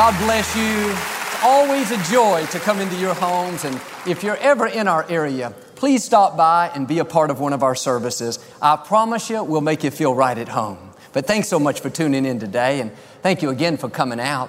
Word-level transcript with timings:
God 0.00 0.18
bless 0.18 0.56
you. 0.56 0.92
It's 0.92 1.44
always 1.44 1.90
a 1.90 2.10
joy 2.10 2.46
to 2.52 2.58
come 2.58 2.80
into 2.80 2.96
your 2.96 3.12
homes. 3.12 3.66
And 3.66 3.78
if 4.06 4.22
you're 4.22 4.38
ever 4.38 4.66
in 4.66 4.88
our 4.88 5.04
area, 5.10 5.52
please 5.74 6.02
stop 6.02 6.38
by 6.38 6.70
and 6.74 6.88
be 6.88 7.00
a 7.00 7.04
part 7.04 7.30
of 7.30 7.38
one 7.38 7.52
of 7.52 7.62
our 7.62 7.74
services. 7.74 8.38
I 8.62 8.76
promise 8.76 9.28
you, 9.28 9.44
we'll 9.44 9.60
make 9.60 9.84
you 9.84 9.90
feel 9.90 10.14
right 10.14 10.38
at 10.38 10.48
home. 10.48 10.78
But 11.12 11.26
thanks 11.26 11.48
so 11.48 11.60
much 11.60 11.80
for 11.80 11.90
tuning 11.90 12.24
in 12.24 12.38
today, 12.38 12.80
and 12.80 12.92
thank 13.20 13.42
you 13.42 13.50
again 13.50 13.76
for 13.76 13.90
coming 13.90 14.20
out. 14.20 14.48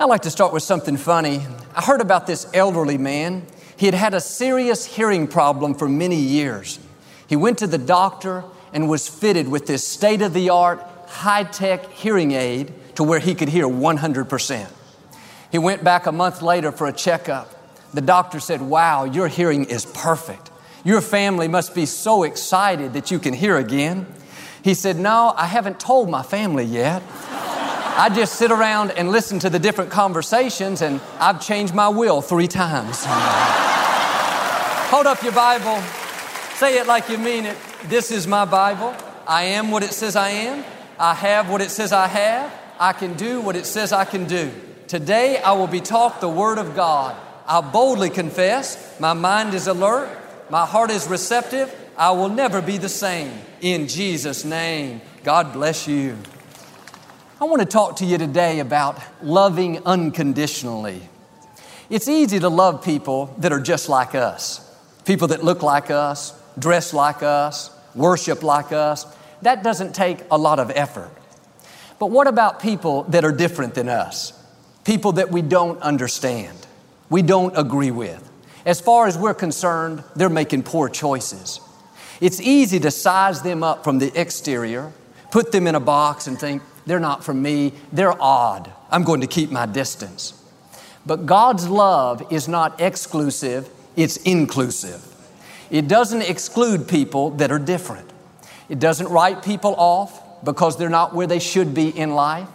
I'd 0.00 0.06
like 0.06 0.22
to 0.22 0.30
start 0.30 0.52
with 0.52 0.64
something 0.64 0.96
funny. 0.96 1.46
I 1.72 1.82
heard 1.82 2.00
about 2.00 2.26
this 2.26 2.48
elderly 2.52 2.98
man. 2.98 3.46
He 3.76 3.86
had 3.86 3.94
had 3.94 4.12
a 4.12 4.20
serious 4.20 4.84
hearing 4.84 5.28
problem 5.28 5.76
for 5.76 5.88
many 5.88 6.16
years. 6.16 6.80
He 7.28 7.36
went 7.36 7.58
to 7.58 7.68
the 7.68 7.78
doctor 7.78 8.42
and 8.72 8.88
was 8.88 9.06
fitted 9.06 9.46
with 9.46 9.66
this 9.68 9.86
state 9.86 10.20
of 10.20 10.34
the 10.34 10.50
art, 10.50 10.80
high 11.06 11.44
tech 11.44 11.92
hearing 11.92 12.32
aid 12.32 12.72
to 12.96 13.04
where 13.04 13.20
he 13.20 13.36
could 13.36 13.50
hear 13.50 13.66
100%. 13.66 14.68
He 15.50 15.58
went 15.58 15.82
back 15.82 16.06
a 16.06 16.12
month 16.12 16.42
later 16.42 16.70
for 16.72 16.86
a 16.86 16.92
checkup. 16.92 17.54
The 17.92 18.00
doctor 18.00 18.40
said, 18.40 18.62
Wow, 18.62 19.04
your 19.04 19.28
hearing 19.28 19.64
is 19.64 19.84
perfect. 19.84 20.50
Your 20.84 21.00
family 21.00 21.48
must 21.48 21.74
be 21.74 21.86
so 21.86 22.22
excited 22.22 22.92
that 22.94 23.10
you 23.10 23.18
can 23.18 23.34
hear 23.34 23.56
again. 23.58 24.06
He 24.62 24.74
said, 24.74 24.96
No, 24.96 25.34
I 25.36 25.46
haven't 25.46 25.80
told 25.80 26.08
my 26.08 26.22
family 26.22 26.64
yet. 26.64 27.02
I 27.12 28.08
just 28.14 28.36
sit 28.36 28.50
around 28.50 28.92
and 28.92 29.10
listen 29.10 29.40
to 29.40 29.50
the 29.50 29.58
different 29.58 29.90
conversations, 29.90 30.80
and 30.80 31.00
I've 31.18 31.44
changed 31.44 31.74
my 31.74 31.88
will 31.88 32.22
three 32.22 32.46
times. 32.46 33.04
Hold 34.90 35.06
up 35.06 35.22
your 35.22 35.32
Bible. 35.32 35.82
Say 36.54 36.78
it 36.78 36.86
like 36.86 37.08
you 37.08 37.18
mean 37.18 37.44
it. 37.44 37.56
This 37.84 38.10
is 38.10 38.26
my 38.26 38.44
Bible. 38.44 38.94
I 39.26 39.44
am 39.44 39.70
what 39.70 39.82
it 39.82 39.92
says 39.92 40.16
I 40.16 40.30
am. 40.30 40.64
I 40.98 41.14
have 41.14 41.50
what 41.50 41.60
it 41.60 41.70
says 41.70 41.92
I 41.92 42.06
have. 42.06 42.52
I 42.78 42.92
can 42.92 43.14
do 43.14 43.40
what 43.40 43.56
it 43.56 43.66
says 43.66 43.92
I 43.92 44.04
can 44.04 44.26
do. 44.26 44.50
Today 44.90 45.38
I 45.38 45.52
will 45.52 45.68
be 45.68 45.80
taught 45.80 46.20
the 46.20 46.28
Word 46.28 46.58
of 46.58 46.74
God. 46.74 47.16
I 47.46 47.60
boldly 47.60 48.10
confess, 48.10 48.98
my 48.98 49.12
mind 49.12 49.54
is 49.54 49.68
alert, 49.68 50.10
my 50.50 50.66
heart 50.66 50.90
is 50.90 51.06
receptive, 51.06 51.72
I 51.96 52.10
will 52.10 52.28
never 52.28 52.60
be 52.60 52.76
the 52.76 52.88
same. 52.88 53.32
In 53.60 53.86
Jesus' 53.86 54.44
name, 54.44 55.00
God 55.22 55.52
bless 55.52 55.86
you. 55.86 56.18
I 57.40 57.44
want 57.44 57.62
to 57.62 57.68
talk 57.68 57.98
to 57.98 58.04
you 58.04 58.18
today 58.18 58.58
about 58.58 59.00
loving 59.22 59.80
unconditionally. 59.86 61.08
It's 61.88 62.08
easy 62.08 62.40
to 62.40 62.48
love 62.48 62.84
people 62.84 63.32
that 63.38 63.52
are 63.52 63.60
just 63.60 63.88
like 63.88 64.16
us, 64.16 64.76
people 65.04 65.28
that 65.28 65.44
look 65.44 65.62
like 65.62 65.92
us, 65.92 66.34
dress 66.58 66.92
like 66.92 67.22
us, 67.22 67.70
worship 67.94 68.42
like 68.42 68.72
us. 68.72 69.06
That 69.42 69.62
doesn't 69.62 69.94
take 69.94 70.18
a 70.32 70.36
lot 70.36 70.58
of 70.58 70.68
effort. 70.72 71.12
But 72.00 72.06
what 72.06 72.26
about 72.26 72.58
people 72.60 73.04
that 73.04 73.24
are 73.24 73.30
different 73.30 73.74
than 73.74 73.88
us? 73.88 74.32
People 74.90 75.12
that 75.12 75.30
we 75.30 75.40
don't 75.40 75.80
understand, 75.82 76.66
we 77.10 77.22
don't 77.22 77.56
agree 77.56 77.92
with. 77.92 78.28
As 78.66 78.80
far 78.80 79.06
as 79.06 79.16
we're 79.16 79.34
concerned, 79.34 80.02
they're 80.16 80.28
making 80.28 80.64
poor 80.64 80.88
choices. 80.88 81.60
It's 82.20 82.40
easy 82.40 82.80
to 82.80 82.90
size 82.90 83.40
them 83.42 83.62
up 83.62 83.84
from 83.84 84.00
the 84.00 84.10
exterior, 84.20 84.92
put 85.30 85.52
them 85.52 85.68
in 85.68 85.76
a 85.76 85.80
box, 85.80 86.26
and 86.26 86.36
think, 86.36 86.60
they're 86.86 86.98
not 86.98 87.22
for 87.22 87.32
me, 87.32 87.72
they're 87.92 88.20
odd, 88.20 88.72
I'm 88.90 89.04
going 89.04 89.20
to 89.20 89.28
keep 89.28 89.52
my 89.52 89.64
distance. 89.64 90.34
But 91.06 91.24
God's 91.24 91.68
love 91.68 92.32
is 92.32 92.48
not 92.48 92.80
exclusive, 92.80 93.70
it's 93.94 94.16
inclusive. 94.16 95.06
It 95.70 95.86
doesn't 95.86 96.22
exclude 96.22 96.88
people 96.88 97.30
that 97.36 97.52
are 97.52 97.60
different. 97.60 98.10
It 98.68 98.80
doesn't 98.80 99.06
write 99.06 99.44
people 99.44 99.76
off 99.78 100.44
because 100.44 100.78
they're 100.78 100.88
not 100.88 101.14
where 101.14 101.28
they 101.28 101.38
should 101.38 101.74
be 101.74 101.96
in 101.96 102.10
life. 102.16 102.48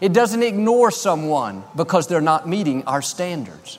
It 0.00 0.14
doesn't 0.14 0.42
ignore 0.42 0.90
someone 0.90 1.62
because 1.76 2.06
they're 2.06 2.20
not 2.20 2.48
meeting 2.48 2.84
our 2.84 3.02
standards. 3.02 3.78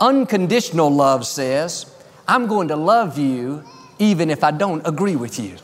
Unconditional 0.00 0.90
love 0.90 1.26
says, 1.26 1.94
I'm 2.26 2.46
going 2.46 2.68
to 2.68 2.76
love 2.76 3.18
you 3.18 3.64
even 3.98 4.30
if 4.30 4.42
I 4.42 4.50
don't 4.50 4.86
agree 4.86 5.16
with 5.16 5.38
you. 5.38 5.56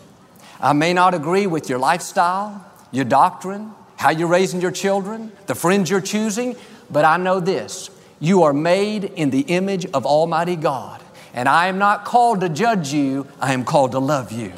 I 0.60 0.74
may 0.74 0.92
not 0.92 1.14
agree 1.14 1.46
with 1.46 1.70
your 1.70 1.78
lifestyle, 1.78 2.64
your 2.90 3.06
doctrine, 3.06 3.72
how 3.96 4.10
you're 4.10 4.28
raising 4.28 4.60
your 4.60 4.70
children, 4.70 5.32
the 5.46 5.54
friends 5.54 5.88
you're 5.88 6.02
choosing, 6.02 6.56
but 6.90 7.04
I 7.04 7.16
know 7.16 7.40
this 7.40 7.90
you 8.20 8.42
are 8.44 8.52
made 8.52 9.04
in 9.04 9.30
the 9.30 9.40
image 9.40 9.86
of 9.86 10.06
Almighty 10.06 10.56
God. 10.56 11.02
And 11.34 11.48
I 11.48 11.66
am 11.66 11.78
not 11.78 12.04
called 12.04 12.40
to 12.40 12.48
judge 12.48 12.92
you, 12.92 13.26
I 13.40 13.52
am 13.52 13.64
called 13.64 13.92
to 13.92 13.98
love 13.98 14.32
you. 14.32 14.52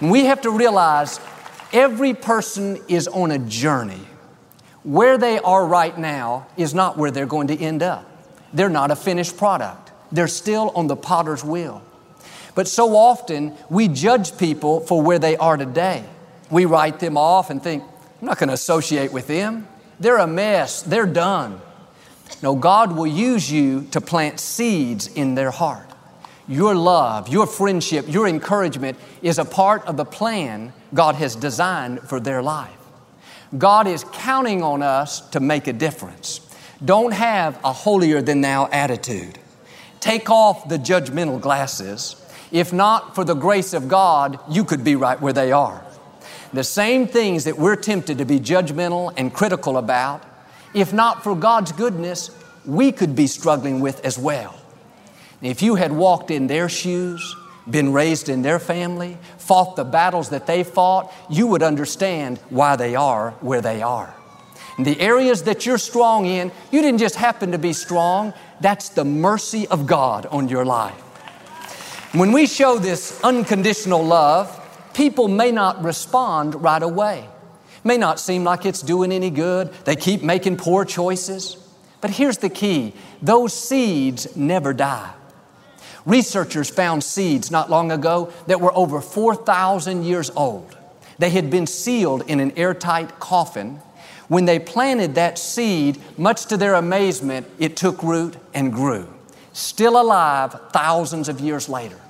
And 0.00 0.10
we 0.10 0.26
have 0.26 0.42
to 0.42 0.50
realize 0.50 1.20
every 1.72 2.14
person 2.14 2.78
is 2.88 3.08
on 3.08 3.30
a 3.30 3.38
journey 3.38 4.07
where 4.82 5.18
they 5.18 5.38
are 5.38 5.66
right 5.66 5.96
now 5.96 6.46
is 6.56 6.74
not 6.74 6.96
where 6.96 7.10
they're 7.10 7.26
going 7.26 7.48
to 7.48 7.56
end 7.58 7.82
up. 7.82 8.04
They're 8.52 8.70
not 8.70 8.90
a 8.90 8.96
finished 8.96 9.36
product, 9.36 9.92
they're 10.12 10.28
still 10.28 10.70
on 10.74 10.86
the 10.86 10.96
potter's 10.96 11.44
wheel. 11.44 11.82
But 12.54 12.66
so 12.66 12.96
often 12.96 13.54
we 13.70 13.88
judge 13.88 14.36
people 14.36 14.80
for 14.80 15.00
where 15.00 15.18
they 15.18 15.36
are 15.36 15.56
today. 15.56 16.04
We 16.50 16.64
write 16.64 16.98
them 16.98 17.16
off 17.16 17.50
and 17.50 17.62
think, 17.62 17.84
I'm 18.20 18.26
not 18.26 18.38
going 18.38 18.48
to 18.48 18.54
associate 18.54 19.12
with 19.12 19.26
them. 19.26 19.68
They're 20.00 20.16
a 20.16 20.26
mess, 20.26 20.82
they're 20.82 21.06
done. 21.06 21.60
No, 22.42 22.54
God 22.54 22.96
will 22.96 23.06
use 23.06 23.50
you 23.50 23.82
to 23.90 24.00
plant 24.00 24.40
seeds 24.40 25.08
in 25.08 25.34
their 25.34 25.50
heart. 25.50 25.86
Your 26.46 26.74
love, 26.74 27.28
your 27.28 27.46
friendship, 27.46 28.06
your 28.08 28.26
encouragement 28.26 28.98
is 29.22 29.38
a 29.38 29.44
part 29.44 29.84
of 29.86 29.96
the 29.96 30.04
plan 30.04 30.72
God 30.94 31.16
has 31.16 31.36
designed 31.36 32.00
for 32.08 32.20
their 32.20 32.42
life. 32.42 32.77
God 33.56 33.86
is 33.86 34.04
counting 34.12 34.62
on 34.62 34.82
us 34.82 35.20
to 35.30 35.40
make 35.40 35.66
a 35.66 35.72
difference. 35.72 36.40
Don't 36.84 37.12
have 37.12 37.58
a 37.64 37.72
holier 37.72 38.20
than 38.20 38.42
thou 38.42 38.66
attitude. 38.66 39.38
Take 40.00 40.30
off 40.30 40.68
the 40.68 40.78
judgmental 40.78 41.40
glasses. 41.40 42.16
If 42.52 42.72
not 42.72 43.14
for 43.14 43.24
the 43.24 43.34
grace 43.34 43.72
of 43.72 43.88
God, 43.88 44.38
you 44.48 44.64
could 44.64 44.84
be 44.84 44.96
right 44.96 45.20
where 45.20 45.32
they 45.32 45.50
are. 45.52 45.84
The 46.52 46.64
same 46.64 47.06
things 47.06 47.44
that 47.44 47.58
we're 47.58 47.76
tempted 47.76 48.18
to 48.18 48.24
be 48.24 48.38
judgmental 48.38 49.12
and 49.16 49.32
critical 49.32 49.76
about, 49.76 50.22
if 50.74 50.92
not 50.92 51.24
for 51.24 51.34
God's 51.34 51.72
goodness, 51.72 52.30
we 52.64 52.92
could 52.92 53.16
be 53.16 53.26
struggling 53.26 53.80
with 53.80 54.04
as 54.04 54.18
well. 54.18 54.54
If 55.42 55.62
you 55.62 55.76
had 55.76 55.92
walked 55.92 56.30
in 56.30 56.46
their 56.46 56.68
shoes, 56.68 57.36
been 57.70 57.92
raised 57.92 58.28
in 58.28 58.42
their 58.42 58.58
family, 58.58 59.18
fought 59.36 59.76
the 59.76 59.84
battles 59.84 60.30
that 60.30 60.46
they 60.46 60.64
fought, 60.64 61.12
you 61.28 61.46
would 61.46 61.62
understand 61.62 62.38
why 62.50 62.76
they 62.76 62.96
are 62.96 63.32
where 63.40 63.60
they 63.60 63.82
are. 63.82 64.14
In 64.78 64.84
the 64.84 65.00
areas 65.00 65.42
that 65.42 65.66
you're 65.66 65.78
strong 65.78 66.26
in, 66.26 66.52
you 66.70 66.82
didn't 66.82 67.00
just 67.00 67.16
happen 67.16 67.52
to 67.52 67.58
be 67.58 67.72
strong, 67.72 68.32
that's 68.60 68.90
the 68.90 69.04
mercy 69.04 69.66
of 69.68 69.86
God 69.86 70.26
on 70.26 70.48
your 70.48 70.64
life. 70.64 70.94
When 72.14 72.32
we 72.32 72.46
show 72.46 72.78
this 72.78 73.20
unconditional 73.22 74.04
love, 74.04 74.54
people 74.94 75.28
may 75.28 75.52
not 75.52 75.82
respond 75.82 76.54
right 76.62 76.82
away. 76.82 77.28
May 77.84 77.96
not 77.96 78.18
seem 78.18 78.44
like 78.44 78.64
it's 78.66 78.80
doing 78.80 79.12
any 79.12 79.30
good. 79.30 79.72
They 79.84 79.96
keep 79.96 80.22
making 80.22 80.56
poor 80.56 80.84
choices. 80.84 81.56
But 82.00 82.10
here's 82.10 82.38
the 82.38 82.48
key 82.48 82.94
those 83.20 83.52
seeds 83.52 84.36
never 84.36 84.72
die. 84.72 85.12
Researchers 86.08 86.70
found 86.70 87.04
seeds 87.04 87.50
not 87.50 87.68
long 87.68 87.92
ago 87.92 88.32
that 88.46 88.62
were 88.62 88.74
over 88.74 89.02
4,000 89.02 90.04
years 90.04 90.30
old. 90.30 90.74
They 91.18 91.28
had 91.28 91.50
been 91.50 91.66
sealed 91.66 92.22
in 92.22 92.40
an 92.40 92.56
airtight 92.56 93.20
coffin. 93.20 93.82
When 94.28 94.46
they 94.46 94.58
planted 94.58 95.16
that 95.16 95.38
seed, 95.38 96.00
much 96.16 96.46
to 96.46 96.56
their 96.56 96.76
amazement, 96.76 97.46
it 97.58 97.76
took 97.76 98.02
root 98.02 98.38
and 98.54 98.72
grew, 98.72 99.06
still 99.52 100.00
alive 100.00 100.58
thousands 100.72 101.28
of 101.28 101.40
years 101.40 101.68
later. 101.68 102.00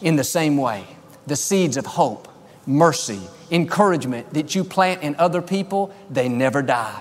In 0.00 0.16
the 0.16 0.24
same 0.24 0.56
way, 0.56 0.84
the 1.28 1.36
seeds 1.36 1.76
of 1.76 1.86
hope, 1.86 2.26
mercy, 2.66 3.20
encouragement 3.52 4.34
that 4.34 4.56
you 4.56 4.64
plant 4.64 5.02
in 5.02 5.14
other 5.20 5.40
people, 5.40 5.94
they 6.10 6.28
never 6.28 6.62
die. 6.62 7.00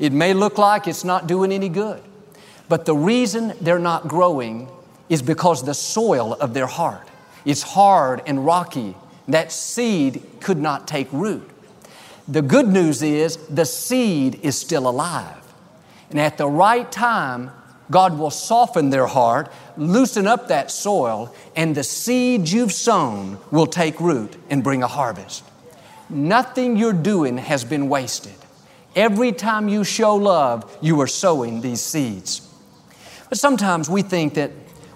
It 0.00 0.12
may 0.12 0.34
look 0.34 0.58
like 0.58 0.88
it's 0.88 1.04
not 1.04 1.28
doing 1.28 1.52
any 1.52 1.68
good, 1.68 2.02
but 2.68 2.84
the 2.84 2.96
reason 2.96 3.52
they're 3.60 3.78
not 3.78 4.08
growing 4.08 4.68
is 5.12 5.20
because 5.20 5.62
the 5.62 5.74
soil 5.74 6.32
of 6.32 6.54
their 6.54 6.66
heart 6.66 7.06
is 7.44 7.62
hard 7.62 8.22
and 8.26 8.46
rocky. 8.46 8.96
That 9.28 9.52
seed 9.52 10.22
could 10.40 10.56
not 10.56 10.88
take 10.88 11.06
root. 11.12 11.46
The 12.26 12.40
good 12.40 12.66
news 12.66 13.02
is 13.02 13.36
the 13.48 13.66
seed 13.66 14.40
is 14.42 14.58
still 14.58 14.88
alive. 14.88 15.36
And 16.08 16.18
at 16.18 16.38
the 16.38 16.48
right 16.48 16.90
time, 16.90 17.50
God 17.90 18.18
will 18.18 18.30
soften 18.30 18.88
their 18.88 19.06
heart, 19.06 19.52
loosen 19.76 20.26
up 20.26 20.48
that 20.48 20.70
soil, 20.70 21.34
and 21.54 21.74
the 21.74 21.84
seeds 21.84 22.50
you've 22.50 22.72
sown 22.72 23.38
will 23.50 23.66
take 23.66 24.00
root 24.00 24.34
and 24.48 24.64
bring 24.64 24.82
a 24.82 24.88
harvest. 24.88 25.44
Nothing 26.08 26.78
you're 26.78 26.94
doing 26.94 27.36
has 27.36 27.64
been 27.64 27.90
wasted. 27.90 28.32
Every 28.96 29.32
time 29.32 29.68
you 29.68 29.84
show 29.84 30.16
love, 30.16 30.74
you 30.80 30.98
are 31.02 31.06
sowing 31.06 31.60
these 31.60 31.82
seeds. 31.82 32.48
But 33.28 33.36
sometimes 33.36 33.90
we 33.90 34.00
think 34.00 34.34
that 34.34 34.52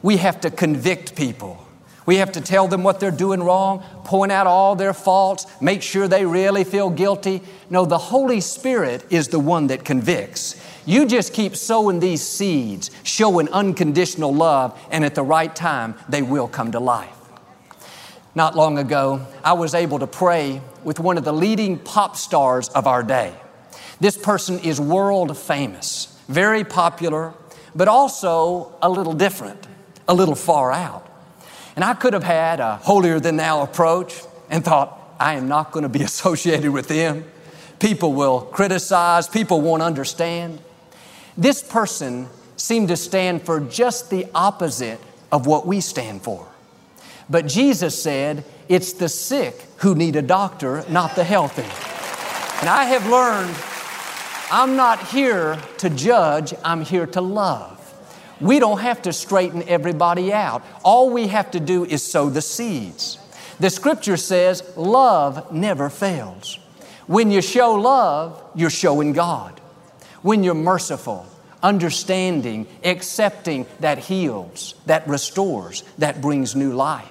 we 0.06 0.19
have 0.19 0.41
to 0.43 0.53
convict 0.53 1.17
people. 1.17 1.61
We 2.06 2.19
have 2.19 2.31
to 2.32 2.41
tell 2.41 2.69
them 2.69 2.85
what 2.85 3.00
they're 3.00 3.11
doing 3.11 3.43
wrong, 3.43 3.81
point 4.05 4.31
out 4.31 4.47
all 4.47 4.76
their 4.76 4.94
faults, 4.94 5.47
make 5.61 5.82
sure 5.82 6.06
they 6.06 6.25
really 6.25 6.62
feel 6.62 6.91
guilty. 6.91 7.43
No, 7.70 7.85
the 7.85 7.99
Holy 7.99 8.41
Spirit 8.41 9.05
is 9.11 9.26
the 9.26 9.41
one 9.41 9.67
that 9.67 9.85
convicts. 9.85 10.64
You 10.85 11.06
just 11.06 11.35
keep 11.35 11.56
sowing 11.56 11.99
these 11.99 12.23
seeds, 12.23 12.93
showing 13.03 13.49
unconditional 13.49 14.32
love, 14.32 14.81
and 14.93 15.05
at 15.05 15.17
the 15.17 15.25
right 15.25 15.53
time, 15.56 15.97
they 16.09 16.23
will 16.23 16.47
come 16.47 16.70
to 16.70 16.79
life. 16.79 17.19
Not 18.37 18.55
long 18.55 18.79
ago, 18.79 19.26
I 19.43 19.55
was 19.55 19.75
able 19.75 19.99
to 19.99 20.06
pray 20.06 20.61
with 20.85 21.00
one 21.00 21.19
of 21.19 21.25
the 21.25 21.32
leading 21.32 21.81
pop 21.81 22.17
stars 22.17 22.69
of 22.69 22.87
our 22.87 23.02
day. 23.02 23.35
This 23.99 24.17
person 24.17 24.61
is 24.61 24.81
world 24.81 25.37
famous, 25.37 26.17
very 26.29 26.62
popular, 26.62 27.35
but 27.75 27.88
also 27.88 28.73
a 28.81 28.88
little 28.88 29.12
different, 29.12 29.65
a 30.08 30.14
little 30.14 30.35
far 30.35 30.73
out. 30.73 31.08
And 31.75 31.85
I 31.85 31.94
could 31.94 32.12
have 32.12 32.25
had 32.25 32.61
a 32.61 32.76
holier 32.76 33.20
than 33.20 33.37
thou 33.37 33.62
approach 33.62 34.23
and 34.49 34.64
thought, 34.64 34.99
I 35.19 35.35
am 35.35 35.49
not 35.49 35.73
going 35.73 35.82
to 35.82 35.88
be 35.88 36.03
associated 36.11 36.70
with 36.70 36.88
them. 36.88 37.25
People 37.79 38.14
will 38.14 38.41
criticize, 38.41 39.29
people 39.29 39.61
won't 39.61 39.82
understand. 39.82 40.61
This 41.37 41.62
person 41.62 42.29
seemed 42.56 42.88
to 42.88 42.97
stand 42.97 43.43
for 43.43 43.61
just 43.61 44.08
the 44.08 44.26
opposite 44.35 44.99
of 45.31 45.47
what 45.47 45.67
we 45.67 45.81
stand 45.81 46.23
for. 46.23 46.47
But 47.29 47.47
Jesus 47.47 48.00
said, 48.00 48.44
It's 48.69 48.94
the 48.94 49.09
sick 49.09 49.67
who 49.79 49.94
need 49.94 50.17
a 50.17 50.23
doctor, 50.23 50.85
not 50.88 51.14
the 51.17 51.25
healthy. 51.25 51.62
And 52.61 52.70
I 52.70 52.85
have 52.85 53.06
learned 53.09 53.55
I'm 54.50 54.76
not 54.76 55.09
here 55.09 55.59
to 55.79 55.91
judge, 55.91 56.55
I'm 56.64 56.82
here 56.82 57.06
to 57.09 57.20
love. 57.20 57.75
We 58.41 58.59
don't 58.59 58.81
have 58.81 59.03
to 59.03 59.12
straighten 59.12 59.62
everybody 59.69 60.33
out. 60.33 60.65
All 60.83 61.11
we 61.11 61.29
have 61.29 61.50
to 61.53 61.61
do 61.61 61.85
is 61.85 62.03
sow 62.03 62.29
the 62.29 62.43
seeds. 62.43 63.19
The 63.59 63.71
scripture 63.71 64.17
says 64.17 64.62
love 64.77 65.53
never 65.53 65.88
fails. 65.88 66.59
When 67.06 67.31
you 67.31 67.41
show 67.41 67.75
love, 67.75 68.43
you're 68.55 68.69
showing 68.69 69.12
God. 69.12 69.61
When 70.23 70.43
you're 70.43 70.55
merciful, 70.55 71.27
understanding, 71.62 72.67
accepting, 72.85 73.67
that 73.81 73.99
heals, 73.99 74.75
that 74.87 75.06
restores, 75.09 75.85
that 75.99 76.21
brings 76.21 76.55
new 76.55 76.73
life. 76.73 77.09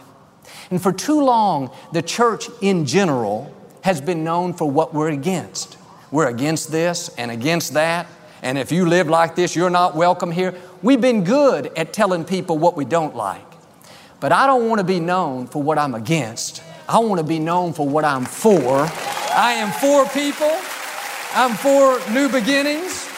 And 0.70 0.82
for 0.82 0.92
too 0.92 1.22
long, 1.22 1.72
the 1.94 2.02
church 2.02 2.48
in 2.62 2.86
general 2.86 3.54
has 3.82 4.02
been 4.02 4.24
known 4.24 4.54
for 4.54 4.70
what 4.70 4.94
we're 4.94 5.10
against. 5.10 5.78
We're 6.12 6.28
against 6.28 6.72
this 6.72 7.10
and 7.18 7.32
against 7.32 7.74
that. 7.74 8.08
And 8.42 8.58
if 8.58 8.72
you 8.72 8.86
live 8.86 9.08
like 9.08 9.36
this, 9.36 9.56
you're 9.56 9.70
not 9.70 9.96
welcome 9.96 10.32
here. 10.32 10.54
We've 10.86 11.02
been 11.02 11.24
good 11.24 11.72
at 11.76 11.94
telling 11.94 12.26
people 12.26 12.60
what 12.60 12.78
we 12.78 12.86
don't 12.86 13.16
like. 13.16 13.42
But 14.20 14.32
I 14.32 14.46
don't 14.46 14.70
want 14.70 14.78
to 14.78 14.86
be 14.86 15.00
known 15.00 15.48
for 15.48 15.60
what 15.64 15.80
I'm 15.80 15.96
against. 15.96 16.62
I 16.88 17.00
want 17.00 17.18
to 17.18 17.24
be 17.24 17.40
known 17.40 17.74
for 17.74 17.90
what 17.90 18.06
I'm 18.06 18.24
for. 18.24 18.88
I 19.34 19.54
am 19.54 19.72
for 19.72 20.08
people. 20.14 20.56
I'm 21.34 21.56
for 21.56 22.00
new 22.12 22.30
beginnings. 22.30 23.10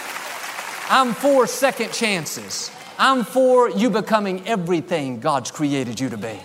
I'm 0.90 1.14
for 1.14 1.46
second 1.46 1.92
chances. 1.92 2.72
I'm 2.98 3.26
for 3.26 3.70
you 3.70 3.90
becoming 3.90 4.48
everything 4.48 5.20
God's 5.20 5.52
created 5.52 6.00
you 6.00 6.08
to 6.08 6.18
be. 6.18 6.40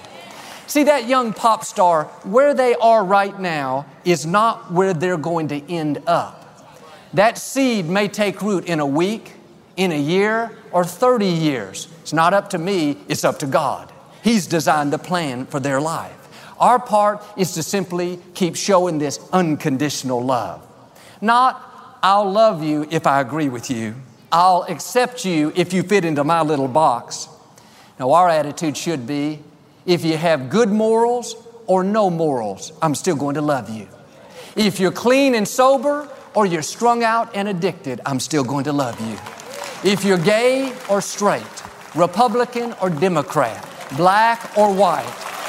See, 0.67 0.83
that 0.83 1.07
young 1.07 1.33
pop 1.33 1.65
star, 1.65 2.07
where 2.25 2.53
they 2.53 2.75
are 2.75 3.05
right 3.05 3.39
now 3.39 3.87
is 4.05 4.27
not 4.27 4.73
where 4.73 4.93
they're 4.93 5.17
going 5.17 5.47
to 5.49 5.73
end 5.73 6.03
up. 6.09 6.67
That 7.15 7.39
seed 7.39 7.89
may 7.89 8.09
take 8.09 8.43
root 8.43 8.65
in 8.65 8.81
a 8.81 8.87
week, 8.87 9.35
in 9.77 9.93
a 9.93 9.99
year, 9.99 10.51
or 10.71 10.85
30 10.85 11.27
years. 11.27 11.89
It's 12.03 12.13
not 12.13 12.35
up 12.35 12.51
to 12.51 12.59
me, 12.59 12.99
it's 13.09 13.25
up 13.25 13.39
to 13.41 13.47
God. 13.47 13.93
He's 14.23 14.47
designed 14.47 14.93
the 14.93 14.99
plan 14.99 15.47
for 15.47 15.61
their 15.61 15.81
life. 15.81 16.17
Our 16.59 16.79
part 16.79 17.25
is 17.37 17.53
to 17.55 17.63
simply 17.63 18.19
keep 18.35 18.55
showing 18.55 18.99
this 18.99 19.19
unconditional 19.33 20.23
love. 20.23 20.67
Not, 21.21 21.99
I'll 22.03 22.31
love 22.31 22.63
you 22.63 22.87
if 22.91 23.07
I 23.07 23.21
agree 23.21 23.49
with 23.49 23.71
you. 23.71 23.95
I'll 24.31 24.65
accept 24.69 25.25
you 25.25 25.53
if 25.57 25.73
you 25.73 25.83
fit 25.83 26.05
into 26.05 26.25
my 26.25 26.43
little 26.43 26.69
box. 26.69 27.29
Now, 27.99 28.13
our 28.13 28.29
attitude 28.29 28.77
should 28.77 29.07
be 29.07 29.41
if 29.87 30.05
you 30.05 30.17
have 30.17 30.51
good 30.51 30.69
morals 30.69 31.35
or 31.67 31.85
no 31.85 32.11
morals, 32.11 32.73
I'm 32.81 32.95
still 32.95 33.17
going 33.17 33.35
to 33.35 33.43
love 33.43 33.69
you. 33.69 33.89
If 34.57 34.79
you're 34.79 34.93
clean 34.93 35.35
and 35.35 35.47
sober 35.47 36.09
or 36.35 36.47
you're 36.47 36.63
strung 36.63 37.03
out 37.03 37.35
and 37.35 37.49
addicted, 37.49 38.01
I'm 38.07 38.21
still 38.21 38.45
going 38.45 38.65
to 38.65 38.73
love 38.73 39.01
you. 39.01 39.17
If 39.85 40.05
you're 40.05 40.19
gay 40.19 40.73
or 40.89 41.01
straight, 41.01 41.63
Republican 41.95 42.75
or 42.81 42.89
Democrat, 42.89 43.69
black 43.97 44.57
or 44.57 44.73
white, 44.73 45.05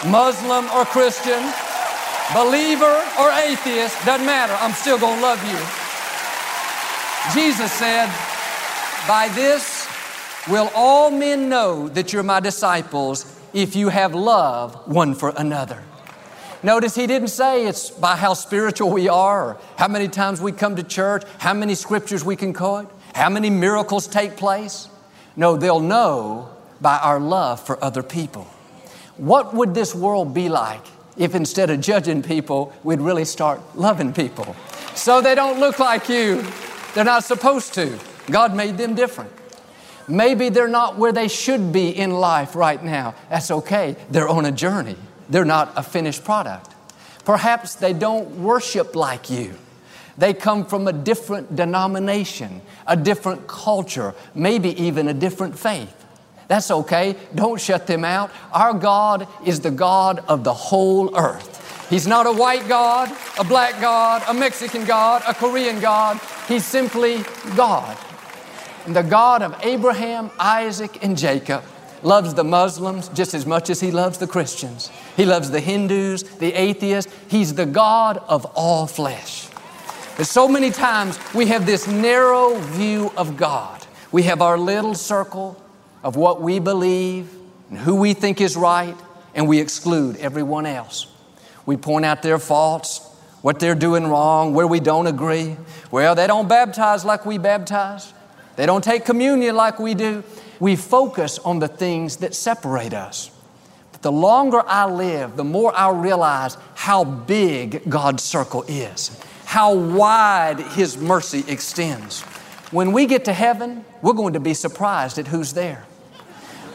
Muslim 0.07 0.65
or 0.71 0.85
Christian, 0.85 1.41
believer 2.33 3.03
or 3.19 3.29
atheist, 3.31 4.05
doesn't 4.05 4.25
matter, 4.25 4.53
I'm 4.59 4.73
still 4.73 4.97
to 4.97 5.05
love 5.05 5.41
you. 5.43 5.59
Jesus 7.33 7.71
said, 7.71 8.07
By 9.07 9.29
this 9.29 9.87
will 10.49 10.69
all 10.75 11.09
men 11.09 11.47
know 11.47 11.87
that 11.89 12.11
you're 12.11 12.23
my 12.23 12.39
disciples 12.39 13.25
if 13.53 13.75
you 13.75 13.89
have 13.89 14.13
love 14.13 14.75
one 14.87 15.15
for 15.15 15.33
another. 15.37 15.83
Notice 16.63 16.95
he 16.95 17.07
didn't 17.07 17.27
say 17.27 17.65
it's 17.67 17.89
by 17.89 18.15
how 18.15 18.33
spiritual 18.33 18.89
we 18.89 19.09
are, 19.09 19.57
how 19.77 19.89
many 19.89 20.07
times 20.07 20.41
we 20.41 20.53
come 20.53 20.77
to 20.77 20.83
church, 20.83 21.23
how 21.37 21.53
many 21.53 21.75
scriptures 21.75 22.23
we 22.23 22.37
can 22.37 22.53
quote, 22.53 22.89
how 23.13 23.29
many 23.29 23.49
miracles 23.49 24.07
take 24.07 24.37
place. 24.37 24.87
No, 25.35 25.55
they'll 25.57 25.79
know 25.79 26.49
by 26.81 26.97
our 26.97 27.19
love 27.19 27.59
for 27.65 27.81
other 27.83 28.03
people. 28.03 28.43
What 29.17 29.53
would 29.53 29.73
this 29.73 29.93
world 29.95 30.33
be 30.33 30.49
like 30.49 30.85
if 31.17 31.35
instead 31.35 31.69
of 31.69 31.79
judging 31.79 32.23
people, 32.23 32.73
we'd 32.83 32.99
really 32.99 33.25
start 33.25 33.61
loving 33.75 34.13
people? 34.13 34.55
So 34.95 35.21
they 35.21 35.35
don't 35.35 35.59
look 35.59 35.79
like 35.79 36.09
you. 36.09 36.43
They're 36.93 37.03
not 37.03 37.23
supposed 37.23 37.73
to. 37.75 37.97
God 38.29 38.55
made 38.55 38.77
them 38.77 38.95
different. 38.95 39.31
Maybe 40.07 40.49
they're 40.49 40.67
not 40.67 40.97
where 40.97 41.11
they 41.11 41.27
should 41.27 41.71
be 41.71 41.89
in 41.89 42.11
life 42.11 42.55
right 42.55 42.83
now. 42.83 43.15
That's 43.29 43.51
okay. 43.51 43.95
They're 44.09 44.27
on 44.27 44.45
a 44.45 44.51
journey. 44.51 44.97
They're 45.29 45.45
not 45.45 45.71
a 45.75 45.83
finished 45.83 46.23
product. 46.23 46.69
Perhaps 47.25 47.75
they 47.75 47.93
don't 47.93 48.29
worship 48.39 48.95
like 48.95 49.29
you. 49.29 49.55
They 50.17 50.33
come 50.33 50.65
from 50.65 50.87
a 50.87 50.93
different 50.93 51.55
denomination, 51.55 52.61
a 52.85 52.95
different 52.95 53.47
culture, 53.47 54.13
maybe 54.35 54.79
even 54.81 55.07
a 55.07 55.13
different 55.13 55.57
faith. 55.57 55.93
That's 56.47 56.69
okay. 56.69 57.15
Don't 57.33 57.59
shut 57.59 57.87
them 57.87 58.05
out. 58.05 58.29
Our 58.51 58.73
God 58.73 59.27
is 59.45 59.61
the 59.61 59.71
God 59.71 60.23
of 60.27 60.43
the 60.43 60.53
whole 60.53 61.17
earth. 61.17 61.89
He's 61.89 62.07
not 62.07 62.25
a 62.25 62.31
white 62.31 62.67
God, 62.67 63.11
a 63.39 63.43
black 63.43 63.79
God, 63.81 64.23
a 64.27 64.33
Mexican 64.33 64.85
God, 64.85 65.23
a 65.27 65.33
Korean 65.33 65.79
God. 65.79 66.19
He's 66.47 66.65
simply 66.65 67.23
God. 67.55 67.97
And 68.85 68.95
the 68.95 69.03
God 69.03 69.41
of 69.41 69.55
Abraham, 69.63 70.29
Isaac, 70.39 71.03
and 71.03 71.17
Jacob 71.17 71.63
loves 72.03 72.33
the 72.33 72.43
Muslims 72.43 73.09
just 73.09 73.33
as 73.33 73.45
much 73.45 73.69
as 73.69 73.79
he 73.79 73.91
loves 73.91 74.17
the 74.17 74.27
Christians. 74.27 74.91
He 75.15 75.25
loves 75.25 75.51
the 75.51 75.59
Hindus, 75.59 76.23
the 76.23 76.53
atheists. 76.53 77.13
He's 77.29 77.53
the 77.53 77.65
God 77.65 78.17
of 78.27 78.45
all 78.55 78.87
flesh. 78.87 79.47
But 80.17 80.27
so 80.27 80.47
many 80.47 80.71
times 80.71 81.17
we 81.33 81.47
have 81.47 81.65
this 81.65 81.87
narrow 81.87 82.55
view 82.55 83.11
of 83.17 83.37
God. 83.37 83.85
We 84.11 84.23
have 84.23 84.41
our 84.41 84.57
little 84.57 84.95
circle 84.95 85.61
of 86.03 86.15
what 86.15 86.41
we 86.41 86.59
believe 86.59 87.29
and 87.69 87.79
who 87.79 87.95
we 87.95 88.13
think 88.13 88.39
is 88.41 88.55
right, 88.55 88.95
and 89.33 89.47
we 89.47 89.59
exclude 89.59 90.17
everyone 90.17 90.65
else. 90.65 91.07
We 91.65 91.77
point 91.77 92.05
out 92.05 92.21
their 92.21 92.39
faults, 92.39 92.99
what 93.41 93.59
they're 93.59 93.75
doing 93.75 94.07
wrong, 94.07 94.53
where 94.53 94.67
we 94.67 94.79
don't 94.79 95.07
agree. 95.07 95.57
Well, 95.89 96.13
they 96.13 96.27
don't 96.27 96.47
baptize 96.47 97.03
like 97.03 97.25
we 97.25 97.37
baptize. 97.37 98.13
They 98.55 98.65
don't 98.65 98.83
take 98.83 99.05
communion 99.05 99.55
like 99.55 99.79
we 99.79 99.95
do 99.95 100.23
we 100.63 100.77
focus 100.77 101.39
on 101.39 101.59
the 101.59 101.67
things 101.67 102.17
that 102.17 102.33
separate 102.33 102.93
us. 102.93 103.29
But 103.91 104.01
the 104.01 104.13
longer 104.13 104.63
I 104.65 104.89
live, 104.89 105.35
the 105.35 105.43
more 105.43 105.75
I 105.75 105.91
realize 105.91 106.55
how 106.73 107.03
big 107.03 107.89
God's 107.89 108.23
circle 108.23 108.63
is, 108.69 109.11
how 109.53 109.71
wide 109.71 110.59
His 110.59 110.97
mercy 110.97 111.43
extends. 111.47 112.21
When 112.71 112.91
we 112.91 113.05
get 113.05 113.25
to 113.25 113.33
heaven, 113.33 113.85
we're 114.01 114.13
going 114.13 114.33
to 114.33 114.39
be 114.39 114.55
surprised 114.55 115.19
at 115.19 115.27
who's 115.27 115.53
there. 115.53 115.85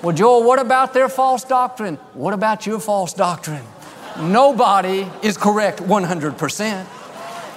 Well, 0.00 0.14
Joel, 0.14 0.44
what 0.44 0.60
about 0.60 0.94
their 0.94 1.08
false 1.08 1.42
doctrine? 1.42 1.96
What 2.14 2.34
about 2.34 2.66
your 2.66 2.78
false 2.78 3.12
doctrine? 3.12 3.64
Nobody 4.20 5.10
is 5.24 5.36
correct 5.36 5.80
100%. 5.80 6.86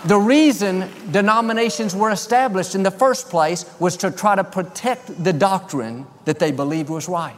The 0.05 0.17
reason 0.17 0.89
denominations 1.11 1.95
were 1.95 2.09
established 2.09 2.73
in 2.73 2.81
the 2.81 2.89
first 2.89 3.29
place 3.29 3.67
was 3.79 3.97
to 3.97 4.09
try 4.09 4.35
to 4.35 4.43
protect 4.43 5.23
the 5.23 5.33
doctrine 5.33 6.07
that 6.25 6.39
they 6.39 6.51
believed 6.51 6.89
was 6.89 7.07
right. 7.07 7.37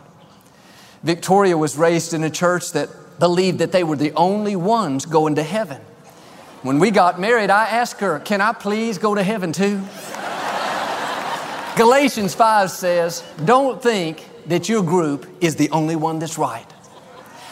Victoria 1.04 1.58
was 1.58 1.75
raised 1.75 2.13
in 2.13 2.24
a 2.24 2.30
church 2.30 2.72
that 2.72 3.20
believed 3.20 3.60
that 3.60 3.74
they 3.74 3.84
were 3.84 3.98
the 3.98 4.13
only 4.13 4.56
ones 4.56 5.06
going 5.06 5.36
to 5.36 5.44
heaven. 5.44 5.82
When 6.63 6.79
we 6.79 6.91
got 6.91 7.20
married, 7.20 7.50
I 7.50 7.65
asked 7.67 8.00
her, 8.00 8.20
Can 8.20 8.39
I 8.39 8.53
please 8.53 8.98
go 8.98 9.13
to 9.13 9.22
heaven 9.22 9.51
too? 9.51 9.82
Galatians 11.75 12.34
5 12.34 12.72
says, 12.72 13.22
Don't 13.43 13.84
think 13.84 14.25
that 14.48 14.70
your 14.70 14.82
group 14.82 15.27
is 15.41 15.58
the 15.58 15.70
only 15.72 15.98
one 15.98 16.20
that's 16.20 16.38
right. 16.38 16.65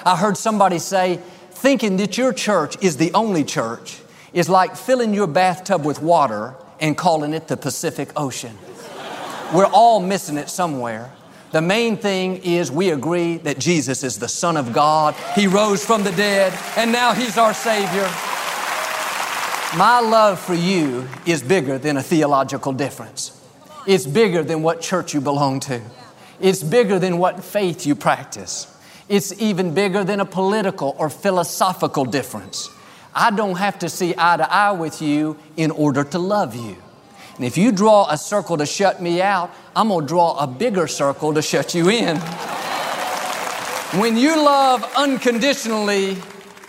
I 0.05 0.15
heard 0.15 0.37
somebody 0.37 0.79
say, 0.79 1.19
Thinking 1.49 1.97
that 1.97 2.17
your 2.17 2.31
church 2.31 2.81
is 2.81 2.95
the 2.95 3.11
only 3.13 3.43
church 3.43 3.99
is 4.31 4.47
like 4.47 4.77
filling 4.77 5.13
your 5.13 5.27
bathtub 5.27 5.85
with 5.85 6.01
water 6.01 6.55
and 6.79 6.97
calling 6.97 7.33
it 7.33 7.49
the 7.49 7.57
Pacific 7.57 8.09
Ocean. 8.15 8.57
We're 9.53 9.65
all 9.65 9.99
missing 9.99 10.37
it 10.37 10.49
somewhere. 10.49 11.11
The 11.51 11.61
main 11.61 11.97
thing 11.97 12.37
is 12.37 12.71
we 12.71 12.91
agree 12.91 13.37
that 13.39 13.59
Jesus 13.59 14.05
is 14.05 14.19
the 14.19 14.29
Son 14.29 14.55
of 14.55 14.71
God. 14.71 15.15
He 15.35 15.47
rose 15.47 15.85
from 15.85 16.05
the 16.05 16.13
dead, 16.13 16.57
and 16.77 16.93
now 16.93 17.13
He's 17.13 17.37
our 17.37 17.53
Savior. 17.53 18.09
My 19.77 20.01
love 20.01 20.37
for 20.37 20.53
you 20.53 21.07
is 21.25 21.41
bigger 21.41 21.77
than 21.77 21.95
a 21.95 22.03
theological 22.03 22.73
difference. 22.73 23.41
It's 23.87 24.05
bigger 24.05 24.43
than 24.43 24.63
what 24.63 24.81
church 24.81 25.13
you 25.13 25.21
belong 25.21 25.61
to. 25.61 25.81
It's 26.41 26.61
bigger 26.61 26.99
than 26.99 27.17
what 27.19 27.41
faith 27.41 27.85
you 27.85 27.95
practice. 27.95 28.67
It's 29.07 29.31
even 29.41 29.73
bigger 29.73 30.03
than 30.03 30.19
a 30.19 30.25
political 30.25 30.93
or 30.99 31.09
philosophical 31.09 32.03
difference. 32.03 32.69
I 33.15 33.31
don't 33.31 33.57
have 33.57 33.79
to 33.79 33.87
see 33.87 34.13
eye 34.17 34.35
to 34.35 34.53
eye 34.53 34.73
with 34.73 35.01
you 35.01 35.37
in 35.55 35.71
order 35.71 36.03
to 36.03 36.19
love 36.19 36.53
you. 36.53 36.75
And 37.37 37.45
if 37.45 37.57
you 37.57 37.71
draw 37.71 38.09
a 38.09 38.17
circle 38.17 38.57
to 38.57 38.65
shut 38.65 39.01
me 39.01 39.21
out, 39.21 39.51
I'm 39.73 39.87
to 39.87 40.01
draw 40.01 40.37
a 40.37 40.47
bigger 40.47 40.87
circle 40.87 41.33
to 41.33 41.41
shut 41.41 41.73
you 41.73 41.89
in. 41.89 42.17
when 43.97 44.17
you 44.17 44.35
love 44.35 44.83
unconditionally, 44.97 46.17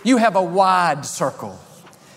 you 0.05 0.15
have 0.15 0.37
a 0.37 0.41
wide 0.41 1.05
circle. 1.05 1.59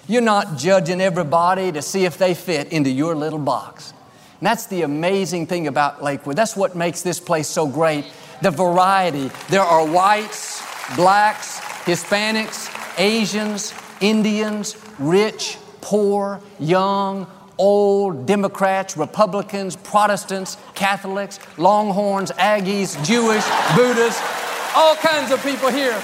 You're 0.08 0.22
not 0.22 0.56
judging 0.56 1.00
everybody 1.00 1.72
to 1.72 1.82
see 1.82 2.04
if 2.04 2.16
they 2.16 2.34
fit 2.34 2.72
into 2.72 2.90
your 2.90 3.16
little 3.16 3.40
box. 3.40 3.92
And 4.40 4.46
that's 4.46 4.66
the 4.66 4.82
amazing 4.82 5.46
thing 5.46 5.66
about 5.66 6.02
Lakewood. 6.02 6.36
That's 6.36 6.56
what 6.56 6.76
makes 6.76 7.02
this 7.02 7.18
place 7.18 7.48
so 7.48 7.66
great. 7.66 8.04
The 8.42 8.50
variety. 8.50 9.30
There 9.48 9.62
are 9.62 9.84
whites, 9.84 10.62
blacks, 10.94 11.58
Hispanics, 11.86 12.70
Asians, 12.98 13.74
Indians, 14.00 14.76
rich, 14.98 15.56
poor, 15.80 16.40
young, 16.60 17.26
old, 17.58 18.26
Democrats, 18.26 18.96
Republicans, 18.96 19.74
Protestants, 19.74 20.56
Catholics, 20.74 21.40
Longhorns, 21.56 22.30
Aggies, 22.32 23.02
Jewish, 23.04 23.44
Buddhists, 23.74 24.22
all 24.76 24.94
kinds 24.96 25.32
of 25.32 25.42
people 25.42 25.70
here. 25.70 26.00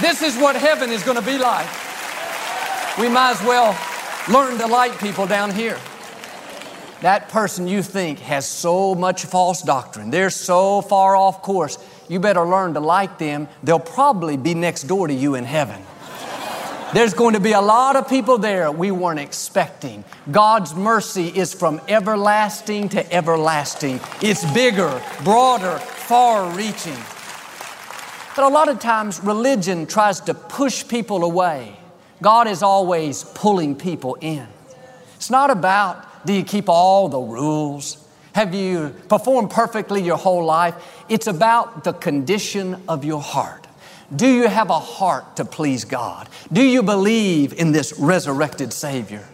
This 0.00 0.22
is 0.22 0.36
what 0.36 0.56
heaven 0.56 0.90
is 0.90 1.02
going 1.02 1.18
to 1.18 1.26
be 1.26 1.36
like. 1.36 1.66
We 2.98 3.08
might 3.08 3.30
as 3.40 3.42
well 3.46 3.78
learn 4.28 4.58
to 4.58 4.66
like 4.66 4.98
people 4.98 5.26
down 5.26 5.52
here. 5.52 5.78
That 7.00 7.28
person 7.28 7.68
you 7.68 7.80
think 7.80 8.18
has 8.18 8.44
so 8.44 8.96
much 8.96 9.24
false 9.24 9.62
doctrine, 9.62 10.10
they're 10.10 10.30
so 10.30 10.82
far 10.82 11.14
off 11.14 11.40
course, 11.40 11.78
you 12.08 12.18
better 12.18 12.44
learn 12.44 12.74
to 12.74 12.80
like 12.80 13.18
them. 13.18 13.46
They'll 13.62 13.78
probably 13.78 14.36
be 14.36 14.54
next 14.54 14.84
door 14.84 15.06
to 15.06 15.14
you 15.14 15.36
in 15.36 15.44
heaven. 15.44 15.80
There's 16.92 17.14
going 17.14 17.34
to 17.34 17.40
be 17.40 17.52
a 17.52 17.60
lot 17.60 17.94
of 17.94 18.08
people 18.08 18.38
there 18.38 18.72
we 18.72 18.90
weren't 18.90 19.20
expecting. 19.20 20.02
God's 20.32 20.74
mercy 20.74 21.28
is 21.28 21.54
from 21.54 21.80
everlasting 21.86 22.88
to 22.88 23.12
everlasting. 23.12 24.00
It's 24.20 24.50
bigger, 24.52 25.00
broader, 25.22 25.78
far 25.78 26.50
reaching. 26.56 26.96
But 28.34 28.44
a 28.44 28.48
lot 28.48 28.68
of 28.68 28.80
times 28.80 29.22
religion 29.22 29.86
tries 29.86 30.20
to 30.22 30.34
push 30.34 30.88
people 30.88 31.22
away. 31.22 31.77
God 32.20 32.48
is 32.48 32.62
always 32.62 33.24
pulling 33.24 33.76
people 33.76 34.16
in. 34.20 34.46
It's 35.16 35.30
not 35.30 35.50
about 35.50 36.26
do 36.26 36.32
you 36.32 36.44
keep 36.44 36.68
all 36.68 37.08
the 37.08 37.18
rules? 37.18 38.04
Have 38.34 38.54
you 38.54 38.94
performed 39.08 39.50
perfectly 39.50 40.02
your 40.02 40.16
whole 40.16 40.44
life? 40.44 40.74
It's 41.08 41.26
about 41.26 41.84
the 41.84 41.92
condition 41.92 42.82
of 42.88 43.04
your 43.04 43.20
heart. 43.20 43.66
Do 44.14 44.26
you 44.26 44.48
have 44.48 44.70
a 44.70 44.78
heart 44.78 45.36
to 45.36 45.44
please 45.44 45.84
God? 45.84 46.28
Do 46.52 46.62
you 46.62 46.82
believe 46.82 47.52
in 47.52 47.72
this 47.72 47.98
resurrected 47.98 48.72
Savior? 48.72 49.26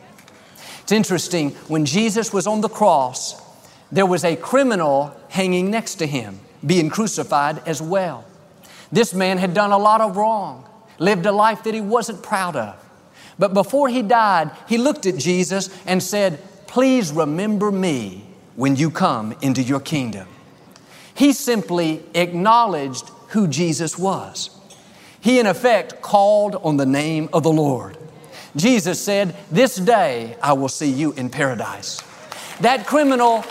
It's 0.82 0.92
interesting, 0.92 1.50
when 1.68 1.84
Jesus 1.84 2.32
was 2.32 2.46
on 2.46 2.60
the 2.60 2.68
cross, 2.68 3.40
there 3.90 4.06
was 4.06 4.24
a 4.24 4.36
criminal 4.36 5.14
hanging 5.28 5.70
next 5.70 5.96
to 5.96 6.06
him, 6.06 6.40
being 6.64 6.90
crucified 6.90 7.66
as 7.66 7.80
well. 7.80 8.24
This 8.92 9.14
man 9.14 9.38
had 9.38 9.54
done 9.54 9.72
a 9.72 9.78
lot 9.78 10.00
of 10.00 10.16
wrong, 10.16 10.68
lived 10.98 11.26
a 11.26 11.32
life 11.32 11.62
that 11.64 11.74
he 11.74 11.80
wasn't 11.80 12.22
proud 12.22 12.56
of. 12.56 12.76
But 13.38 13.54
before 13.54 13.88
he 13.88 14.02
died, 14.02 14.50
he 14.68 14.78
looked 14.78 15.06
at 15.06 15.16
Jesus 15.16 15.70
and 15.86 16.02
said, 16.02 16.40
Please 16.66 17.12
remember 17.12 17.70
me 17.70 18.24
when 18.56 18.76
you 18.76 18.90
come 18.90 19.34
into 19.42 19.62
your 19.62 19.80
kingdom. 19.80 20.28
He 21.14 21.32
simply 21.32 22.02
acknowledged 22.14 23.08
who 23.28 23.48
Jesus 23.48 23.98
was. 23.98 24.50
He, 25.20 25.38
in 25.38 25.46
effect, 25.46 26.02
called 26.02 26.56
on 26.56 26.76
the 26.76 26.86
name 26.86 27.28
of 27.32 27.42
the 27.42 27.52
Lord. 27.52 27.96
Jesus 28.56 29.00
said, 29.00 29.34
This 29.50 29.76
day 29.76 30.36
I 30.42 30.52
will 30.52 30.68
see 30.68 30.90
you 30.90 31.12
in 31.12 31.30
paradise. 31.30 32.02
That 32.60 32.86
criminal, 32.86 33.42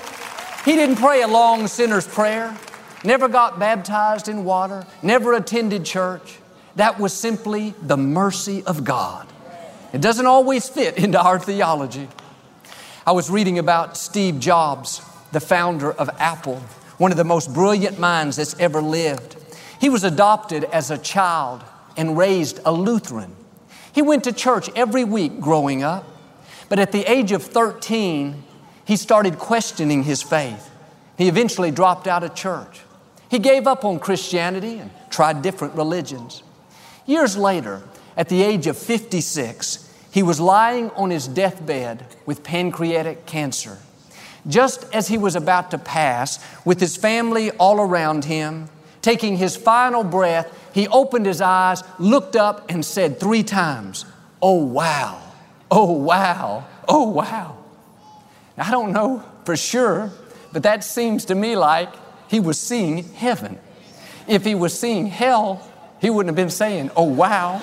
he 0.64 0.74
didn't 0.74 0.98
pray 0.98 1.24
a 1.24 1.28
long 1.28 1.68
sinner's 1.68 2.08
prayer, 2.08 2.56
never 3.04 3.28
got 3.28 3.60
baptized 3.60 4.30
in 4.30 4.46
water, 4.46 4.86
never 5.02 5.34
attended 5.34 5.84
church. 5.84 6.38
That 6.76 7.00
was 7.00 7.14
simply 7.14 7.76
the 7.82 7.98
mercy 7.98 8.64
of 8.66 8.84
God. 8.84 9.28
It 9.94 10.02
doesn't 10.02 10.26
always 10.26 10.68
fit 10.68 10.98
into 10.98 11.22
our 11.22 11.40
theology. 11.40 12.08
I 13.06 13.12
was 13.12 13.30
reading 13.30 13.60
about 13.60 13.96
Steve 13.96 14.40
Jobs, 14.40 15.02
the 15.32 15.40
founder 15.40 15.92
of 15.92 16.10
Apple, 16.18 16.58
one 16.98 17.12
of 17.12 17.18
the 17.18 17.24
most 17.24 17.54
brilliant 17.54 18.00
minds 18.00 18.38
that's 18.38 18.58
ever 18.60 18.82
lived. 18.82 19.36
He 19.80 19.90
was 19.90 20.04
adopted 20.04 20.64
as 20.66 20.90
a 20.90 20.98
child 20.98 21.64
and 21.96 22.18
raised 22.18 22.60
a 22.66 22.72
Lutheran. 22.72 23.36
He 23.94 24.02
went 24.02 24.24
to 24.24 24.34
church 24.34 24.70
every 24.76 25.04
week 25.04 25.40
growing 25.40 25.84
up, 25.84 26.08
but 26.70 26.80
at 26.80 26.92
the 26.92 27.04
age 27.12 27.32
of 27.32 27.44
13, 27.44 28.44
he 28.86 28.96
started 28.96 29.38
questioning 29.38 30.04
his 30.04 30.24
faith. 30.24 30.72
He 31.18 31.28
eventually 31.28 31.70
dropped 31.70 32.08
out 32.08 32.24
of 32.24 32.34
church. 32.34 32.82
He 33.30 33.38
gave 33.38 33.68
up 33.68 33.86
on 33.86 34.00
Christianity 34.00 34.80
and 34.80 34.90
tried 35.12 35.42
different 35.42 35.76
religions. 35.76 36.42
Years 37.06 37.38
later, 37.38 37.82
at 38.16 38.30
the 38.30 38.44
age 38.44 38.68
of 38.68 38.78
56, 38.78 39.90
he 40.12 40.24
was 40.24 40.40
lying 40.40 40.90
on 40.92 41.10
his 41.10 41.28
deathbed 41.28 42.06
with 42.26 42.44
pancreatic 42.44 43.26
cancer. 43.26 43.78
Just 44.48 44.86
as 44.94 45.08
he 45.08 45.18
was 45.18 45.36
about 45.36 45.72
to 45.72 45.78
pass, 45.78 46.44
with 46.66 46.80
his 46.80 46.96
family 46.96 47.52
all 47.52 47.80
around 47.80 48.26
him, 48.26 48.70
taking 49.02 49.38
his 49.38 49.56
final 49.56 50.04
breath, 50.04 50.48
he 50.74 50.88
opened 50.88 51.26
his 51.26 51.42
eyes, 51.42 51.84
looked 52.00 52.36
up, 52.36 52.70
and 52.70 52.86
said 52.86 53.20
three 53.20 53.44
times, 53.44 54.06
Oh, 54.42 54.64
wow, 54.64 55.22
oh, 55.72 55.92
wow, 55.94 56.66
oh, 56.88 57.08
wow. 57.08 57.58
Now, 58.58 58.68
I 58.68 58.72
don't 58.72 58.92
know 58.92 59.24
for 59.46 59.56
sure, 59.56 60.12
but 60.52 60.64
that 60.64 60.84
seems 60.84 61.26
to 61.26 61.36
me 61.36 61.56
like 61.56 61.90
he 62.28 62.40
was 62.40 62.60
seeing 62.60 63.04
heaven. 63.14 63.58
If 64.28 64.44
he 64.46 64.56
was 64.56 64.78
seeing 64.78 65.08
hell, 65.08 65.68
he 66.04 66.12
wouldn't 66.12 66.30
have 66.30 66.36
been 66.36 66.52
saying, 66.52 66.92
Oh, 66.96 67.06
wow. 67.06 67.58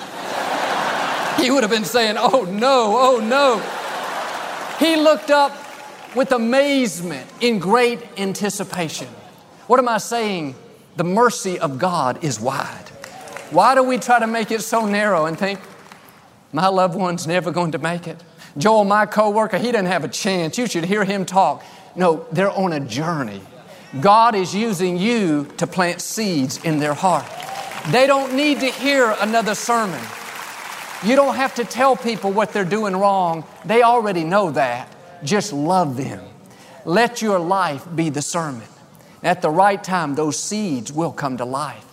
he 1.39 1.49
would 1.49 1.63
have 1.63 1.71
been 1.71 1.85
saying, 1.85 2.17
Oh, 2.19 2.43
no, 2.43 2.97
oh, 2.97 3.19
no. 3.21 3.59
He 4.85 4.97
looked 4.97 5.31
up 5.31 5.55
with 6.13 6.33
amazement 6.33 7.25
in 7.39 7.59
great 7.59 8.01
anticipation. 8.17 9.07
What 9.67 9.79
am 9.79 9.87
I 9.87 9.99
saying? 9.99 10.55
the 10.95 11.03
mercy 11.03 11.59
of 11.59 11.79
God 11.79 12.23
is 12.23 12.39
wide. 12.39 12.89
Why 13.49 13.75
do 13.75 13.83
we 13.83 13.97
try 13.97 14.19
to 14.19 14.27
make 14.27 14.51
it 14.51 14.61
so 14.61 14.85
narrow 14.85 15.25
and 15.25 15.37
think, 15.37 15.59
my 16.53 16.67
loved 16.67 16.95
one's 16.95 17.27
never 17.27 17.51
going 17.51 17.71
to 17.71 17.77
make 17.77 18.07
it? 18.07 18.21
Joel, 18.57 18.83
my 18.83 19.05
coworker, 19.05 19.57
he 19.57 19.71
doesn't 19.71 19.85
have 19.87 20.03
a 20.03 20.09
chance. 20.09 20.57
You 20.57 20.67
should 20.67 20.85
hear 20.85 21.05
him 21.05 21.25
talk. 21.25 21.63
No, 21.95 22.25
they're 22.31 22.51
on 22.51 22.73
a 22.73 22.79
journey. 22.79 23.41
God 23.99 24.35
is 24.35 24.53
using 24.55 24.97
you 24.97 25.45
to 25.57 25.67
plant 25.67 26.01
seeds 26.01 26.63
in 26.63 26.79
their 26.79 26.93
heart. 26.93 27.25
They 27.89 28.05
don't 28.05 28.35
need 28.35 28.59
to 28.59 28.67
hear 28.67 29.15
another 29.19 29.55
sermon. 29.55 30.01
You 31.03 31.15
don't 31.15 31.35
have 31.35 31.55
to 31.55 31.63
tell 31.63 31.95
people 31.95 32.31
what 32.31 32.53
they're 32.53 32.63
doing 32.63 32.95
wrong. 32.95 33.43
They 33.65 33.81
already 33.81 34.23
know 34.23 34.51
that. 34.51 34.87
Just 35.23 35.51
love 35.51 35.97
them. 35.97 36.23
Let 36.85 37.21
your 37.21 37.39
life 37.39 37.87
be 37.95 38.09
the 38.09 38.21
sermon. 38.21 38.67
At 39.23 39.41
the 39.41 39.49
right 39.49 39.83
time, 39.83 40.15
those 40.15 40.37
seeds 40.37 40.91
will 40.91 41.11
come 41.11 41.37
to 41.37 41.45
life. 41.45 41.85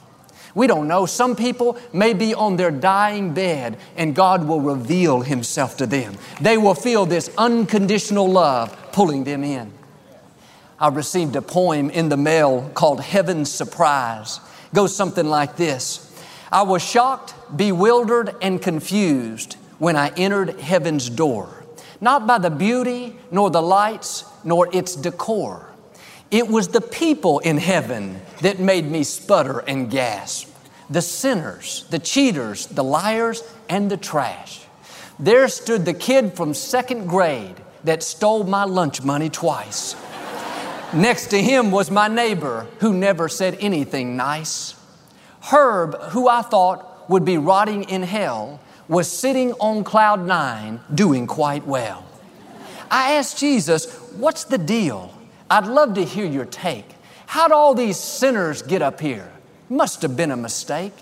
We 0.54 0.66
don't 0.66 0.88
know. 0.88 1.06
Some 1.06 1.36
people 1.36 1.78
may 1.92 2.14
be 2.14 2.34
on 2.34 2.56
their 2.56 2.70
dying 2.70 3.32
bed 3.32 3.78
and 3.96 4.14
God 4.14 4.46
will 4.46 4.60
reveal 4.60 5.20
Himself 5.20 5.76
to 5.78 5.86
them. 5.86 6.16
They 6.40 6.58
will 6.58 6.74
feel 6.74 7.06
this 7.06 7.30
unconditional 7.38 8.28
love 8.28 8.76
pulling 8.92 9.24
them 9.24 9.44
in. 9.44 9.72
I 10.80 10.88
received 10.88 11.36
a 11.36 11.42
poem 11.42 11.90
in 11.90 12.08
the 12.08 12.16
mail 12.16 12.70
called 12.74 13.00
Heaven's 13.00 13.50
Surprise. 13.50 14.40
Goes 14.74 14.94
something 14.94 15.26
like 15.26 15.56
this 15.56 16.04
I 16.50 16.62
was 16.62 16.82
shocked, 16.82 17.34
bewildered, 17.56 18.34
and 18.40 18.60
confused 18.60 19.54
when 19.78 19.96
I 19.96 20.08
entered 20.16 20.60
heaven's 20.60 21.08
door, 21.08 21.64
not 22.00 22.26
by 22.26 22.38
the 22.38 22.50
beauty, 22.50 23.16
nor 23.30 23.50
the 23.50 23.62
lights, 23.62 24.24
nor 24.44 24.74
its 24.74 24.96
decor. 24.96 25.68
It 26.30 26.48
was 26.48 26.68
the 26.68 26.80
people 26.80 27.38
in 27.38 27.56
heaven 27.56 28.20
that 28.42 28.58
made 28.58 28.90
me 28.90 29.02
sputter 29.04 29.60
and 29.60 29.90
gasp. 29.90 30.48
The 30.90 31.02
sinners, 31.02 31.84
the 31.90 31.98
cheaters, 31.98 32.66
the 32.66 32.84
liars, 32.84 33.42
and 33.68 33.90
the 33.90 33.96
trash. 33.96 34.62
There 35.18 35.48
stood 35.48 35.84
the 35.84 35.94
kid 35.94 36.34
from 36.34 36.54
second 36.54 37.06
grade 37.06 37.56
that 37.84 38.02
stole 38.02 38.44
my 38.44 38.64
lunch 38.64 39.02
money 39.02 39.28
twice. 39.28 39.94
Next 40.92 41.26
to 41.28 41.42
him 41.42 41.70
was 41.70 41.90
my 41.90 42.08
neighbor 42.08 42.66
who 42.80 42.94
never 42.94 43.28
said 43.28 43.58
anything 43.60 44.16
nice. 44.16 44.74
Herb, 45.42 45.94
who 46.10 46.28
I 46.28 46.40
thought 46.40 47.10
would 47.10 47.26
be 47.26 47.36
rotting 47.36 47.84
in 47.84 48.02
hell, 48.02 48.60
was 48.88 49.10
sitting 49.10 49.52
on 49.54 49.84
cloud 49.84 50.26
nine 50.26 50.80
doing 50.94 51.26
quite 51.26 51.66
well. 51.66 52.06
I 52.90 53.14
asked 53.14 53.38
Jesus, 53.38 53.94
What's 54.12 54.44
the 54.44 54.56
deal? 54.56 55.14
I'd 55.50 55.66
love 55.66 55.94
to 55.94 56.04
hear 56.04 56.24
your 56.24 56.46
take. 56.46 56.86
How'd 57.26 57.52
all 57.52 57.74
these 57.74 57.98
sinners 57.98 58.62
get 58.62 58.80
up 58.80 59.00
here? 59.00 59.30
Must 59.68 60.00
have 60.00 60.16
been 60.16 60.30
a 60.30 60.36
mistake. 60.36 60.94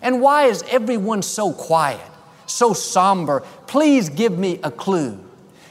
And 0.00 0.22
why 0.22 0.44
is 0.44 0.64
everyone 0.70 1.20
so 1.20 1.52
quiet, 1.52 2.00
so 2.46 2.72
somber? 2.72 3.40
Please 3.66 4.08
give 4.08 4.38
me 4.38 4.60
a 4.62 4.70
clue. 4.70 5.22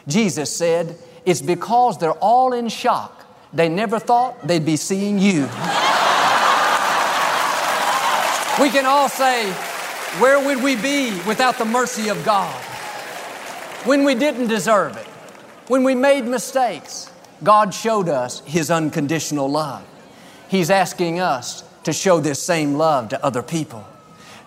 Jesus 0.08 0.56
said, 0.56 0.98
It's 1.26 1.42
because 1.42 1.98
they're 1.98 2.12
all 2.12 2.54
in 2.54 2.70
shock. 2.70 3.25
They 3.54 3.70
never 3.70 4.00
thought 4.00 4.48
they'd 4.48 4.66
be 4.66 4.76
seeing 4.76 5.20
you. 5.20 5.44
we 8.60 8.70
can 8.70 8.86
all 8.86 9.10
say, 9.10 9.52
Where 10.20 10.44
would 10.44 10.62
we 10.64 10.76
be 10.76 11.12
without 11.28 11.58
the 11.58 11.66
mercy 11.66 12.10
of 12.10 12.24
God? 12.26 12.54
When 13.86 14.04
we 14.04 14.16
didn't 14.16 14.48
deserve 14.48 14.98
it, 14.98 15.08
when 15.68 15.84
we 15.84 15.96
made 15.96 16.26
mistakes, 16.26 17.12
God 17.44 17.74
showed 17.74 18.10
us 18.10 18.42
His 18.46 18.72
unconditional 18.72 19.50
love. 19.50 19.84
He's 20.48 20.70
asking 20.70 21.20
us 21.20 21.64
to 21.84 21.94
show 21.94 22.20
this 22.20 22.42
same 22.42 22.76
love 22.76 23.10
to 23.10 23.24
other 23.24 23.42
people. 23.42 23.86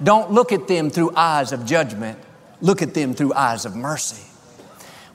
Don't 0.02 0.31
look 0.31 0.52
at 0.52 0.69
them 0.69 0.90
through 0.90 1.12
eyes 1.17 1.52
of 1.52 1.64
judgment, 1.64 2.19
look 2.61 2.83
at 2.83 2.95
them 2.95 3.14
through 3.14 3.35
eyes 3.35 3.64
of 3.64 3.75
mercy. 3.75 4.28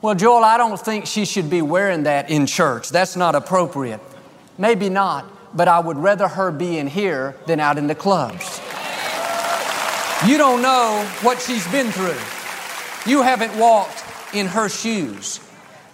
Well, 0.04 0.14
Joel, 0.14 0.44
I 0.44 0.58
don't 0.58 0.78
think 0.78 1.06
she 1.06 1.24
should 1.24 1.48
be 1.48 1.62
wearing 1.62 2.02
that 2.02 2.28
in 2.28 2.44
church. 2.44 2.90
That's 2.90 3.16
not 3.16 3.34
appropriate. 3.34 4.02
Maybe 4.58 4.90
not, 4.90 5.24
but 5.56 5.66
I 5.66 5.80
would 5.80 5.96
rather 5.96 6.28
her 6.28 6.50
be 6.50 6.76
in 6.76 6.88
here 6.88 7.36
than 7.46 7.58
out 7.58 7.78
in 7.78 7.86
the 7.86 7.94
clubs. 7.94 8.60
You 10.26 10.36
don't 10.36 10.60
know 10.60 11.10
what 11.22 11.40
she's 11.40 11.66
been 11.72 11.90
through. 11.90 12.20
You 13.10 13.22
haven't 13.22 13.56
walked 13.56 14.04
in 14.34 14.44
her 14.48 14.68
shoes. 14.68 15.40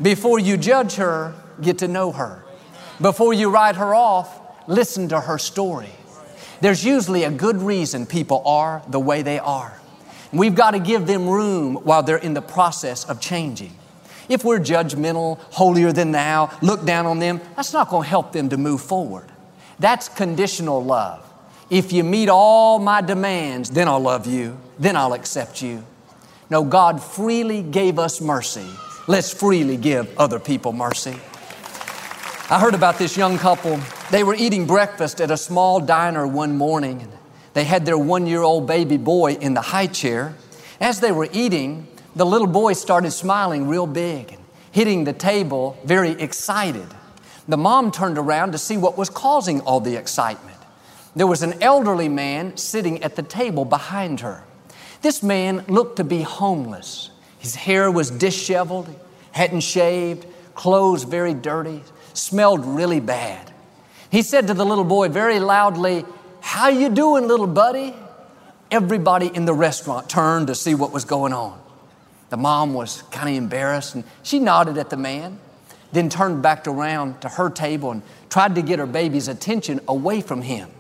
Before 0.03 0.41
you 0.41 0.57
judge 0.57 0.97
her, 0.97 1.33
get 1.61 1.79
to 1.79 1.87
know 1.87 2.11
her. 2.11 2.45
Before 3.01 3.33
you 3.33 3.49
write 3.49 3.77
her 3.77 3.95
off, 3.95 4.41
listen 4.67 5.09
to 5.11 5.21
her 5.21 5.39
story. 5.39 5.93
There's 6.61 6.85
usually 6.85 7.23
a 7.23 7.31
good 7.31 7.63
reason 7.63 8.07
people 8.07 8.43
are 8.45 8.83
the 8.89 8.99
way 8.99 9.23
they 9.23 9.39
are. 9.39 9.81
We've 10.33 10.57
got 10.57 10.73
to 10.73 10.81
give 10.81 11.07
them 11.07 11.29
room 11.29 11.77
while 11.85 12.03
they're 12.03 12.17
in 12.17 12.35
the 12.35 12.43
process 12.43 13.05
of 13.05 13.21
changing. 13.21 13.77
If 14.31 14.45
we're 14.45 14.61
judgmental, 14.61 15.41
holier 15.51 15.93
than 15.93 16.13
thou, 16.13 16.57
look 16.63 16.87
down 16.87 17.05
on 17.05 17.19
them, 17.19 17.41
that's 17.57 17.73
not 17.73 17.91
going 17.91 18.05
to 18.05 18.09
help 18.09 18.31
them 18.33 18.49
to 18.51 18.57
move 18.57 18.81
forward. 18.81 19.27
That's 19.81 20.09
conditional 20.09 20.83
love. 20.85 21.27
If 21.69 21.93
you 21.93 22.05
meet 22.05 22.29
all 22.29 22.79
my 22.79 23.01
demands, 23.01 23.71
then 23.71 23.89
I'll 23.89 24.01
love 24.01 24.27
you, 24.27 24.57
then 24.79 24.95
I'll 24.95 25.15
accept 25.15 25.63
you. 25.63 25.85
No, 26.49 26.63
God 26.65 27.03
freely 27.03 27.61
gave 27.61 27.99
us 27.99 28.21
mercy. 28.21 28.67
Let's 29.09 29.33
freely 29.33 29.77
give 29.77 30.17
other 30.17 30.39
people 30.39 30.73
mercy. 30.73 31.17
I 32.49 32.61
heard 32.61 32.75
about 32.75 32.99
this 32.99 33.17
young 33.17 33.37
couple. 33.37 33.81
They 34.13 34.23
were 34.23 34.35
eating 34.35 34.65
breakfast 34.65 35.21
at 35.21 35.33
a 35.33 35.37
small 35.37 35.81
diner 35.81 36.27
one 36.27 36.57
morning. 36.57 37.09
They 37.55 37.65
had 37.65 37.85
their 37.85 37.99
one 37.99 38.29
year 38.29 38.43
old 38.43 38.69
baby 38.69 38.97
boy 38.97 39.35
in 39.35 39.55
the 39.55 39.61
high 39.61 39.89
chair. 39.89 40.37
As 40.81 41.01
they 41.01 41.11
were 41.11 41.29
eating, 41.33 41.89
the 42.15 42.27
little 42.27 42.47
boy 42.47 42.73
started 42.73 43.11
smiling 43.11 43.69
real 43.69 43.87
big 43.87 44.33
and 44.33 44.43
hitting 44.73 45.05
the 45.05 45.13
table 45.13 45.79
very 45.85 46.11
excited. 46.11 46.87
The 47.49 47.57
mom 47.57 47.91
turned 47.91 48.19
around 48.19 48.53
to 48.53 48.59
see 48.59 48.77
what 48.77 48.97
was 48.97 49.11
causing 49.11 49.61
all 49.63 49.81
the 49.81 49.97
excitement. 49.97 50.59
There 51.17 51.27
was 51.27 51.43
an 51.43 51.63
elderly 51.63 52.09
man 52.09 52.57
sitting 52.57 53.03
at 53.03 53.17
the 53.17 53.23
table 53.23 53.65
behind 53.65 54.21
her. 54.21 54.45
This 55.03 55.23
man 55.23 55.65
looked 55.67 55.97
to 55.97 56.05
be 56.05 56.23
homeless. 56.23 57.11
His 57.39 57.55
hair 57.55 57.91
was 57.91 58.11
disheveled, 58.11 58.95
hadn't 59.33 59.61
shaved, 59.61 60.27
clothes 60.55 61.05
very 61.05 61.35
dirty 61.35 61.83
smelled 62.15 62.65
really 62.65 63.01
bad. 63.01 63.53
He 64.11 64.23
said 64.23 64.47
to 64.49 64.55
the 64.55 64.67
little 64.67 64.85
boy 64.85 65.09
very 65.09 65.41
loudly, 65.41 66.05
How 66.41 66.69
you 66.69 66.89
doing, 66.89 67.27
little 67.27 67.47
buddy? 67.47 67.95
Everybody 68.71 69.27
in 69.27 69.45
the 69.45 69.55
restaurant 69.55 70.09
turned 70.09 70.47
to 70.49 70.55
see 70.55 70.75
what 70.75 70.93
was 70.93 71.05
going 71.05 71.33
on. 71.33 71.60
The 72.31 72.37
mom 72.37 72.75
was 72.75 73.03
kind 73.11 73.29
of 73.29 73.35
embarrassed 73.35 73.95
and 73.95 74.05
she 74.23 74.39
nodded 74.39 74.79
at 74.79 74.91
the 74.91 74.97
man, 74.97 75.39
then 75.93 76.09
turned 76.09 76.43
back 76.43 76.67
around 76.67 77.21
to 77.21 77.29
her 77.29 77.51
table 77.51 77.91
and 77.91 78.03
tried 78.29 78.55
to 78.55 78.63
get 78.63 78.79
her 78.79 78.87
baby's 78.87 79.29
attention 79.29 79.81
away 79.89 80.21
from 80.21 80.43
him. 80.43 80.71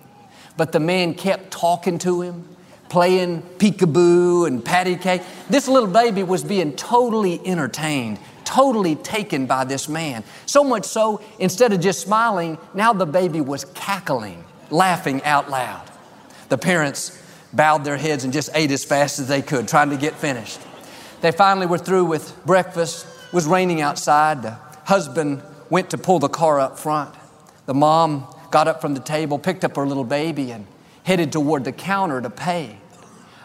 But 0.56 0.72
the 0.72 0.80
man 0.80 1.14
kept 1.14 1.50
talking 1.50 1.98
to 1.98 2.22
him, 2.22 2.48
playing 2.88 3.42
peekaboo 3.58 4.46
and 4.46 4.64
patty 4.64 4.96
cake. 4.96 5.22
This 5.48 5.68
little 5.68 5.88
baby 5.88 6.22
was 6.22 6.44
being 6.44 6.74
totally 6.76 7.44
entertained 7.46 8.18
totally 8.50 8.96
taken 8.96 9.46
by 9.46 9.62
this 9.64 9.88
man. 9.88 10.24
So 10.44 10.64
much 10.64 10.84
so, 10.84 11.22
instead 11.38 11.72
of 11.72 11.80
just 11.80 12.00
smiling, 12.00 12.58
now 12.74 12.92
the 12.92 13.06
baby 13.06 13.40
was 13.40 13.64
cackling, 13.64 14.44
laughing 14.70 15.22
out 15.22 15.48
loud. 15.48 15.88
The 16.48 16.58
parents 16.58 17.16
bowed 17.52 17.84
their 17.84 17.96
heads 17.96 18.24
and 18.24 18.32
just 18.32 18.50
ate 18.54 18.72
as 18.72 18.84
fast 18.84 19.20
as 19.20 19.28
they 19.28 19.40
could, 19.40 19.68
trying 19.68 19.90
to 19.90 19.96
get 19.96 20.16
finished. 20.16 20.58
They 21.20 21.33
finally 21.33 21.66
were 21.66 21.78
through 21.78 22.06
with 22.06 22.35
breakfast. 22.46 23.06
It 23.26 23.33
was 23.33 23.46
raining 23.46 23.80
outside. 23.80 24.42
The 24.42 24.56
husband 24.85 25.42
went 25.68 25.90
to 25.90 25.98
pull 25.98 26.18
the 26.18 26.28
car 26.28 26.59
up 26.59 26.78
front. 26.78 27.14
The 27.66 27.74
mom 27.74 28.26
got 28.50 28.68
up 28.68 28.80
from 28.80 28.94
the 28.94 29.00
table, 29.00 29.38
picked 29.38 29.64
up 29.64 29.76
her 29.76 29.87
little 29.87 30.04
baby, 30.04 30.50
and 30.50 30.66
headed 31.04 31.33
toward 31.33 31.64
the 31.64 31.72
counter 31.72 32.20
to 32.20 32.30
pay. 32.30 32.78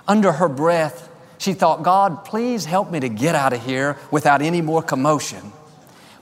Under 0.07 0.31
her 0.31 0.47
breath, 0.47 1.09
she 1.37 1.53
thought, 1.53 1.83
God, 1.83 2.23
please 2.25 2.65
help 2.65 2.91
me 2.91 2.99
to 2.99 3.09
get 3.09 3.35
out 3.35 3.53
of 3.53 3.63
here 3.63 3.97
without 4.09 4.41
any 4.41 4.61
more 4.61 4.81
commotion. 4.81 5.51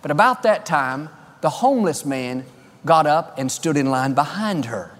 But 0.01 0.11
about 0.11 0.43
that 0.43 0.65
time, 0.65 1.09
the 1.41 1.49
homeless 1.49 2.05
man 2.05 2.45
got 2.85 3.05
up 3.05 3.37
and 3.37 3.51
stood 3.51 3.77
in 3.77 3.89
line 3.89 4.13
behind 4.13 4.65
her. 4.65 4.91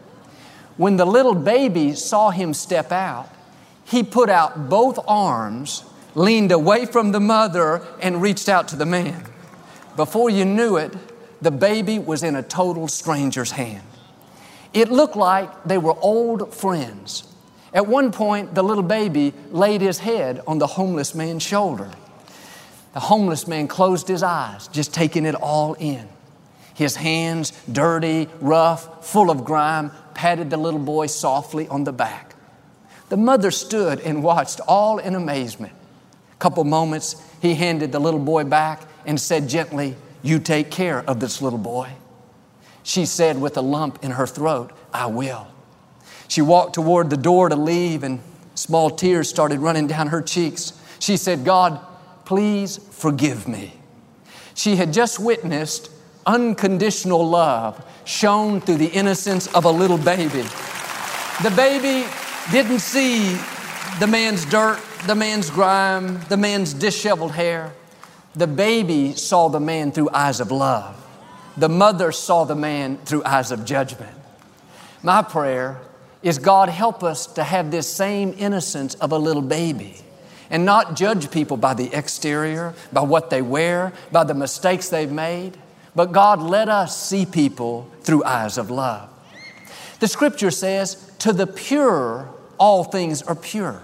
When 0.78 0.98
the 0.98 1.06
little 1.06 1.36
baby 1.36 1.94
saw 1.94 2.30
him 2.30 2.54
step 2.54 2.92
out, 2.92 3.30
he 3.86 4.04
put 4.04 4.30
out 4.30 4.70
both 4.70 5.00
arms, 5.08 5.84
leaned 6.16 6.52
away 6.52 6.86
from 6.86 7.12
the 7.12 7.20
mother, 7.20 7.82
and 8.02 8.22
reached 8.22 8.50
out 8.50 8.68
to 8.70 8.76
the 8.76 8.86
man. 8.86 9.26
Before 9.96 10.30
you 10.30 10.46
knew 10.46 10.78
it, 10.78 10.94
the 11.42 11.52
baby 11.52 12.00
was 12.00 12.24
in 12.24 12.36
a 12.36 12.44
total 12.44 12.88
stranger's 12.88 13.52
hand. 13.52 13.84
It 14.74 14.92
looked 14.92 15.16
like 15.16 15.64
they 15.66 15.78
were 15.78 15.96
old 16.00 16.54
friends. 16.54 17.28
At 17.74 17.88
one 17.88 18.12
point, 18.12 18.56
the 18.56 18.64
little 18.64 18.84
baby 18.84 19.34
laid 19.52 19.82
his 19.82 20.00
head 20.00 20.42
on 20.48 20.60
the 20.60 20.68
homeless 20.68 21.14
man's 21.14 21.44
shoulder. 21.44 21.92
The 22.94 23.00
homeless 23.00 23.48
man 23.48 23.68
closed 23.68 24.08
his 24.08 24.24
eyes, 24.24 24.68
just 24.68 24.94
taking 24.94 25.26
it 25.26 25.36
all 25.36 25.74
in. 25.74 26.08
His 26.76 26.96
hands, 26.96 27.52
dirty, 27.72 28.30
rough, 28.40 29.06
full 29.06 29.30
of 29.30 29.44
grime, 29.46 29.92
patted 30.14 30.50
the 30.50 30.58
little 30.58 30.80
boy 30.80 31.08
softly 31.08 31.68
on 31.68 31.84
the 31.84 31.94
back. 31.94 32.36
The 33.10 33.18
mother 33.18 33.52
stood 33.52 34.00
and 34.00 34.24
watched 34.24 34.60
all 34.68 34.98
in 34.98 35.14
amazement. 35.14 35.74
A 36.34 36.36
couple 36.40 36.64
moments, 36.64 37.22
he 37.42 37.56
handed 37.56 37.92
the 37.92 38.00
little 38.00 38.20
boy 38.20 38.44
back 38.44 38.82
and 39.06 39.20
said 39.20 39.48
gently, 39.48 39.96
You 40.22 40.40
take 40.40 40.72
care 40.72 41.00
of 41.08 41.20
this 41.20 41.42
little 41.42 41.60
boy. 41.60 41.90
She 42.84 43.06
said 43.06 43.40
with 43.40 43.58
a 43.58 43.62
lump 43.62 44.04
in 44.04 44.12
her 44.12 44.28
throat, 44.28 44.74
I 44.94 45.06
will. 45.06 45.48
She 46.28 46.42
walked 46.42 46.74
toward 46.76 47.10
the 47.10 47.18
door 47.18 47.50
to 47.50 47.56
leave, 47.56 48.04
and 48.04 48.20
small 48.56 48.90
tears 48.90 49.30
started 49.30 49.60
running 49.60 49.88
down 49.88 50.08
her 50.08 50.22
cheeks. 50.22 50.74
She 51.00 51.18
said, 51.18 51.46
God, 51.46 51.80
please 52.26 52.78
forgive 52.78 53.48
me. 53.48 53.74
She 54.56 54.76
had 54.76 54.94
just 54.94 55.20
witnessed 55.20 55.90
unconditional 56.26 57.28
love 57.28 57.84
shown 58.06 58.62
through 58.62 58.78
the 58.78 58.88
innocence 58.88 59.48
of 59.48 59.66
a 59.66 59.72
little 59.72 59.98
baby. 59.98 60.44
The 61.42 61.54
baby 61.56 62.08
didn't 62.52 62.80
see 62.80 63.38
the 64.00 64.08
man's 64.08 64.46
dirt, 64.46 64.80
the 65.06 65.16
man's 65.16 65.50
grime, 65.50 66.20
the 66.30 66.38
man's 66.38 66.74
disheveled 66.74 67.34
hair. 67.34 67.74
The 68.36 68.48
baby 68.48 69.14
saw 69.14 69.50
the 69.50 69.60
man 69.60 69.92
through 69.92 70.10
eyes 70.10 70.40
of 70.40 70.52
love. 70.52 71.00
The 71.58 71.70
mother 71.70 72.12
saw 72.12 72.46
the 72.46 72.56
man 72.56 72.98
through 72.98 73.24
eyes 73.26 73.52
of 73.52 73.66
judgment. 73.66 74.16
My 75.04 75.22
prayer 75.22 75.80
is 76.24 76.40
God 76.40 76.70
help 76.70 77.04
us 77.04 77.28
to 77.34 77.44
have 77.44 77.70
this 77.70 77.88
same 77.88 78.34
innocence 78.38 78.96
of 78.96 79.12
a 79.12 79.18
little 79.18 79.42
baby 79.42 79.98
and 80.50 80.66
not 80.66 80.96
judge 80.96 81.30
people 81.32 81.58
by 81.58 81.74
the 81.74 81.94
exterior, 81.94 82.74
by 82.92 83.02
what 83.02 83.30
they 83.30 83.42
wear, 83.42 83.92
by 84.12 84.24
the 84.24 84.34
mistakes 84.34 84.90
they've 84.90 85.12
made. 85.12 85.58
But 85.96 86.12
God, 86.12 86.42
let 86.42 86.70
us 86.70 86.98
see 86.98 87.26
people 87.26 87.90
through 88.02 88.24
eyes 88.24 88.58
of 88.58 88.72
love. 88.72 89.10
The 90.00 90.08
scripture 90.08 90.52
says, 90.52 91.12
To 91.20 91.34
the 91.34 91.48
pure, 91.48 92.30
all 92.58 92.84
things 92.84 93.22
are 93.22 93.36
pure. 93.36 93.82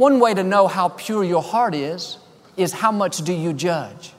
One 0.00 0.18
way 0.18 0.32
to 0.32 0.42
know 0.42 0.66
how 0.66 0.88
pure 0.88 1.22
your 1.22 1.42
heart 1.42 1.74
is, 1.74 2.16
is 2.56 2.72
how 2.72 2.90
much 2.90 3.18
do 3.18 3.34
you 3.34 3.52
judge? 3.52 4.14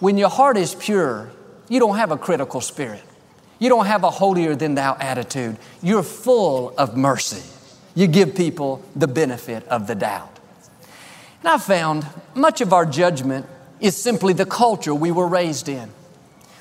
When 0.00 0.18
your 0.18 0.28
heart 0.28 0.58
is 0.58 0.74
pure, 0.74 1.30
you 1.66 1.80
don't 1.80 1.96
have 1.96 2.10
a 2.10 2.18
critical 2.18 2.60
spirit. 2.60 3.00
You 3.58 3.70
don't 3.70 3.86
have 3.86 4.04
a 4.04 4.10
holier 4.10 4.54
than 4.54 4.74
thou 4.74 4.98
attitude. 5.00 5.56
You're 5.82 6.02
full 6.02 6.74
of 6.76 6.94
mercy. 6.94 7.42
You 7.94 8.06
give 8.06 8.34
people 8.36 8.82
the 8.94 9.08
benefit 9.08 9.66
of 9.68 9.86
the 9.86 9.94
doubt. 9.94 10.38
And 11.40 11.48
I 11.48 11.56
found 11.56 12.06
much 12.34 12.60
of 12.60 12.74
our 12.74 12.84
judgment 12.84 13.46
is 13.80 13.96
simply 13.96 14.34
the 14.34 14.44
culture 14.44 14.94
we 14.94 15.10
were 15.10 15.26
raised 15.26 15.70
in. 15.70 15.88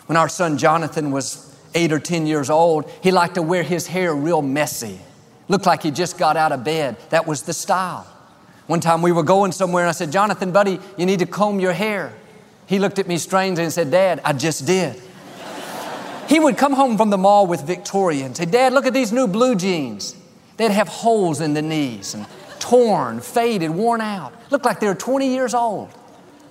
When 0.06 0.16
our 0.16 0.30
son 0.30 0.58
Jonathan 0.58 1.12
was 1.12 1.54
eight 1.76 1.92
or 1.92 2.00
10 2.00 2.26
years 2.26 2.50
old, 2.50 2.90
he 3.04 3.12
liked 3.12 3.36
to 3.36 3.42
wear 3.42 3.64
his 3.64 3.88
hair 3.88 4.16
real 4.16 4.42
messy. 4.42 5.02
Looked 5.50 5.66
like 5.66 5.84
he 5.84 5.92
just 5.92 6.18
got 6.18 6.38
out 6.38 6.54
of 6.54 6.64
bed. 6.64 6.96
That 7.10 7.28
was 7.28 7.42
the 7.42 7.52
style. 7.52 8.08
One 8.68 8.82
time 8.82 9.02
we 9.02 9.12
were 9.12 9.24
going 9.24 9.54
somewhere 9.54 9.84
and 9.84 9.90
I 9.90 9.94
said, 9.94 10.12
Jonathan, 10.12 10.52
buddy, 10.52 10.80
you 10.98 11.06
need 11.06 11.20
to 11.20 11.26
comb 11.26 11.60
your 11.60 11.74
hair. 11.74 12.14
He 12.68 12.80
looked 12.80 13.00
at 13.00 13.08
me 13.08 13.18
strangely 13.18 13.64
and 13.64 13.72
said, 13.72 13.90
Dad, 13.90 14.20
I 14.24 14.34
just 14.34 14.66
did. 14.66 15.02
he 16.28 16.40
would 16.40 16.58
come 16.58 16.74
home 16.74 16.98
from 16.98 17.10
the 17.10 17.18
mall 17.18 17.48
with 17.48 17.62
Victoria 17.62 18.26
and 18.26 18.36
say, 18.36 18.46
Dad, 18.46 18.74
look 18.74 18.86
at 18.86 18.94
these 18.94 19.14
new 19.14 19.28
blue 19.28 19.56
jeans. 19.56 20.16
They'd 20.58 20.72
have 20.72 20.90
holes 20.90 21.40
in 21.40 21.54
the 21.54 21.62
knees 21.62 22.14
and 22.14 22.26
torn, 22.60 23.22
faded, 23.22 23.72
worn 23.72 24.02
out. 24.02 24.34
Looked 24.52 24.66
like 24.66 24.82
they 24.82 24.88
were 24.88 24.96
20 24.96 25.34
years 25.34 25.54
old. 25.54 25.90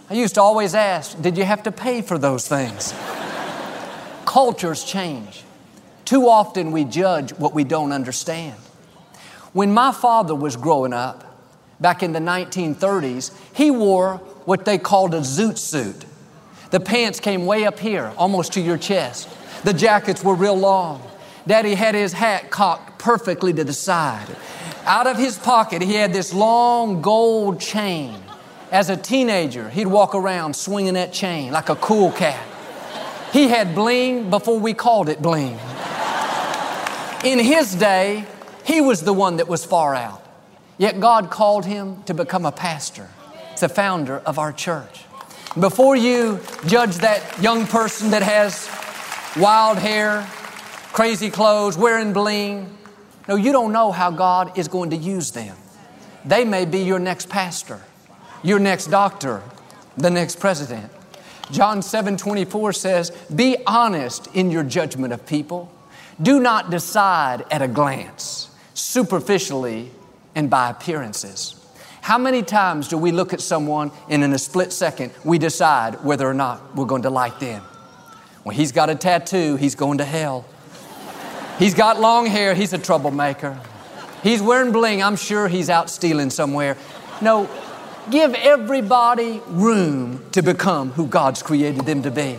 I 0.09 0.15
used 0.15 0.37
to 0.37 0.41
always 0.41 0.75
ask, 0.75 1.21
Did 1.21 1.37
you 1.37 1.45
have 1.45 1.65
to 1.65 1.73
pay 1.73 2.01
for 2.01 2.17
those 2.17 2.49
things? 2.49 2.95
Cultures 4.25 4.85
change. 4.85 5.43
Too 6.07 6.29
often 6.29 6.71
we 6.71 6.85
judge 6.85 7.33
what 7.33 7.53
we 7.53 7.65
don't 7.65 7.93
understand. 7.93 8.57
When 9.53 9.75
my 9.75 9.91
father 9.93 10.35
was 10.35 10.57
growing 10.57 10.93
up, 10.93 11.26
back 11.81 12.03
in 12.03 12.12
the 12.12 12.19
1930s, 12.19 13.33
he 13.55 13.71
wore 13.71 14.17
what 14.45 14.65
they 14.65 14.79
called 14.79 15.15
a 15.15 15.21
zoot 15.21 15.59
suit. 15.59 16.05
The 16.71 16.81
pants 16.81 17.21
came 17.21 17.47
way 17.47 17.65
up 17.65 17.79
here, 17.79 18.12
almost 18.17 18.53
to 18.55 18.61
your 18.61 18.79
chest. 18.79 19.29
The 19.65 19.73
jackets 19.73 20.23
were 20.23 20.35
real 20.35 20.57
long. 20.57 21.03
Daddy 21.47 21.75
had 21.75 21.95
his 21.95 22.12
hat 22.12 22.51
cocked 22.51 22.99
perfectly 22.99 23.53
to 23.53 23.65
the 23.65 23.73
side. 23.73 24.27
Out 24.85 25.07
of 25.07 25.17
his 25.17 25.39
pocket, 25.39 25.83
he 25.83 25.95
had 25.95 26.12
this 26.12 26.33
long 26.35 27.03
gold 27.03 27.61
chain. 27.61 28.21
As 28.73 28.91
a 28.91 28.97
teenager, 28.97 29.69
he'd 29.71 29.87
walk 29.87 30.15
around 30.15 30.57
swinging 30.57 30.95
that 30.95 31.12
chain 31.12 31.53
like 31.53 31.69
a 31.69 31.77
cool 31.77 32.11
cat. 32.12 32.45
He 33.33 33.49
had 33.49 33.75
bling 33.75 34.29
before 34.31 34.59
we 34.59 34.75
called 34.75 35.09
it 35.09 35.23
bling. 35.23 35.59
In 37.25 37.39
his 37.39 37.75
day, 37.75 38.25
he 38.65 38.81
was 38.81 39.03
the 39.03 39.12
one 39.12 39.37
that 39.37 39.49
was 39.49 39.65
far 39.65 39.95
out. 39.95 40.26
Yet 40.79 41.01
God 41.01 41.31
called 41.31 41.65
him 41.65 42.03
to 42.05 42.15
become 42.15 42.45
a 42.45 42.53
pastor, 42.53 43.09
the 43.61 43.69
founder 43.69 44.19
of 44.19 44.39
our 44.39 44.53
church. 44.53 45.05
Before 45.59 45.97
you 45.97 46.41
judge 46.67 46.97
that 46.97 47.41
young 47.41 47.67
person 47.67 48.11
that 48.11 48.23
has 48.23 48.69
wild 49.41 49.79
hair, 49.79 50.27
crazy 50.93 51.31
clothes, 51.31 51.79
wearing 51.79 52.12
bling, 52.12 52.77
no, 53.27 53.37
you 53.37 53.53
don't 53.53 53.73
know 53.73 53.91
how 53.91 54.11
God 54.11 54.59
is 54.59 54.69
going 54.69 54.91
to 54.91 54.97
use 54.97 55.33
them. 55.33 55.57
They 56.27 56.45
may 56.45 56.67
be 56.67 56.81
your 56.81 56.99
next 56.99 57.29
pastor, 57.29 57.81
your 58.43 58.59
next 58.59 58.89
doctor, 58.89 59.43
the 59.97 60.11
next 60.11 60.41
president. 60.41 60.93
John 61.51 61.81
7 61.81 62.17
24 62.17 62.73
says, 62.75 63.11
Be 63.35 63.57
honest 63.67 64.29
in 64.35 64.51
your 64.51 64.62
judgment 64.62 65.12
of 65.12 65.25
people. 65.25 65.73
Do 66.21 66.41
not 66.41 66.71
decide 66.71 67.45
at 67.51 67.62
a 67.62 67.69
glance, 67.69 68.51
superficially 68.75 69.91
and 70.37 70.49
by 70.49 70.70
appearances. 70.70 71.57
How 72.03 72.18
many 72.18 72.44
times 72.44 72.87
do 72.87 72.96
we 72.96 73.11
look 73.11 73.33
at 73.33 73.40
someone 73.40 73.90
and 74.09 74.22
in 74.22 74.33
a 74.33 74.38
split 74.38 74.72
second 74.72 75.11
we 75.25 75.38
decide 75.38 76.05
whether 76.05 76.29
or 76.29 76.35
not 76.35 76.77
we're 76.77 76.85
going 76.85 77.03
to 77.03 77.11
like 77.11 77.40
them? 77.40 77.64
Well, 78.44 78.55
he's 78.55 78.70
got 78.70 78.88
a 78.88 78.94
tattoo, 78.94 79.57
he's 79.57 79.75
going 79.75 79.99
to 79.99 80.05
hell. 80.05 80.44
He's 81.59 81.75
got 81.75 81.99
long 81.99 82.27
hair, 82.27 82.55
he's 82.55 82.72
a 82.72 82.79
troublemaker. 82.79 83.59
He's 84.22 84.40
wearing 84.40 84.70
bling, 84.70 85.03
I'm 85.03 85.16
sure 85.16 85.49
he's 85.49 85.68
out 85.68 85.90
stealing 85.90 86.31
somewhere. 86.31 86.77
No, 87.20 87.49
give 88.11 88.35
everybody 88.35 89.40
room 89.49 90.25
to 90.31 90.42
become 90.42 90.92
who 90.92 91.09
God's 91.09 91.42
created 91.42 91.87
them 91.87 92.03
to 92.03 92.12
be. 92.12 92.38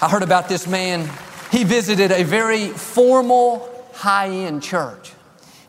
I 0.00 0.08
heard 0.08 0.22
about 0.22 0.48
this 0.48 0.68
man. 0.68 1.08
He 1.50 1.64
visited 1.64 2.12
a 2.12 2.22
very 2.22 2.68
formal, 2.68 3.68
high 3.92 4.28
end 4.28 4.62
church. 4.62 5.12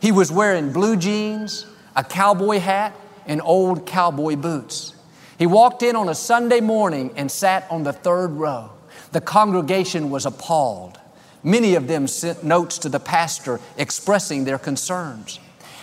He 0.04 0.12
was 0.12 0.30
wearing 0.30 0.70
blue 0.70 0.96
jeans, 0.96 1.64
a 1.96 2.04
cowboy 2.04 2.58
hat, 2.58 2.94
and 3.26 3.40
old 3.40 3.86
cowboy 3.86 4.36
boots. 4.36 4.94
He 5.38 5.46
walked 5.46 5.82
in 5.82 5.96
on 5.96 6.10
a 6.10 6.14
Sunday 6.14 6.60
morning 6.60 7.10
and 7.16 7.32
sat 7.32 7.66
on 7.70 7.84
the 7.84 7.94
third 7.94 8.32
row. 8.32 8.68
The 9.12 9.22
congregation 9.22 10.10
was 10.10 10.26
appalled. 10.26 11.00
Many 11.42 11.74
of 11.74 11.88
them 11.88 12.06
sent 12.06 12.44
notes 12.44 12.76
to 12.80 12.90
the 12.90 13.00
pastor 13.00 13.60
expressing 13.78 14.44
their 14.44 14.58
concerns. 14.58 15.40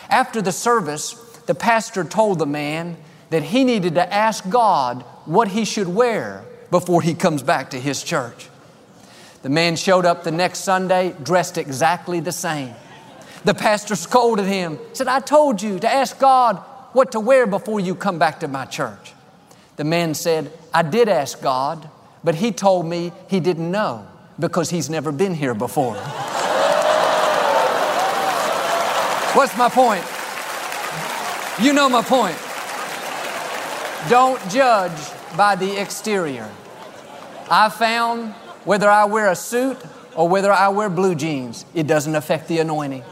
After 0.07 0.39
the 0.39 0.51
service, 0.51 1.13
the 1.47 1.55
pastor 1.55 2.03
told 2.03 2.37
the 2.37 2.45
man 2.45 2.97
that 3.31 3.41
he 3.41 3.63
needed 3.63 3.95
to 3.95 4.13
ask 4.13 4.47
God 4.47 5.01
what 5.25 5.47
he 5.47 5.65
should 5.65 5.87
wear 5.87 6.45
before 6.69 7.01
he 7.01 7.15
comes 7.15 7.41
back 7.41 7.71
to 7.71 7.79
his 7.79 8.03
church. 8.03 8.49
The 9.41 9.49
man 9.49 9.75
showed 9.75 10.05
up 10.05 10.23
the 10.23 10.29
next 10.29 10.59
Sunday 10.59 11.15
dressed 11.23 11.57
exactly 11.57 12.19
the 12.19 12.31
same. 12.31 12.75
The 13.43 13.53
pastor 13.53 13.95
scolded 13.95 14.45
him, 14.45 14.77
said, 14.93 15.07
I 15.07 15.19
told 15.19 15.61
you 15.61 15.79
to 15.79 15.91
ask 15.91 16.19
God 16.19 16.57
what 16.93 17.13
to 17.13 17.19
wear 17.19 17.47
before 17.47 17.79
you 17.79 17.95
come 17.95 18.19
back 18.19 18.41
to 18.41 18.47
my 18.47 18.65
church. 18.65 19.13
The 19.77 19.83
man 19.83 20.13
said, 20.13 20.51
I 20.73 20.83
did 20.83 21.09
ask 21.09 21.41
God, 21.41 21.89
but 22.23 22.35
he 22.35 22.51
told 22.51 22.85
me 22.85 23.11
he 23.27 23.39
didn't 23.39 23.71
know 23.71 24.07
because 24.39 24.69
he's 24.69 24.89
never 24.89 25.11
been 25.11 25.33
here 25.33 25.55
before. 25.55 25.95
What's 29.33 29.57
my 29.57 29.69
point? 29.69 30.03
You 31.59 31.73
know 31.73 31.89
my 31.89 32.01
point. 32.01 32.37
Don't 34.09 34.41
judge 34.51 34.99
by 35.37 35.55
the 35.55 35.79
exterior. 35.79 36.49
I 37.49 37.69
found 37.69 38.33
whether 38.65 38.89
I 38.89 39.05
wear 39.05 39.31
a 39.31 39.35
suit 39.35 39.77
or 40.15 40.27
whether 40.27 40.51
I 40.51 40.69
wear 40.69 40.89
blue 40.89 41.15
jeans, 41.15 41.65
it 41.73 41.87
doesn't 41.87 42.15
affect 42.15 42.47
the 42.47 42.59
anointing. 42.59 43.03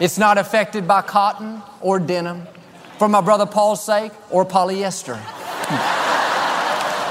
It's 0.00 0.18
not 0.18 0.38
affected 0.38 0.88
by 0.88 1.02
cotton 1.02 1.62
or 1.80 1.98
denim, 1.98 2.46
for 2.98 3.08
my 3.08 3.20
brother 3.20 3.46
Paul's 3.46 3.84
sake, 3.84 4.12
or 4.30 4.44
polyester. 4.44 5.16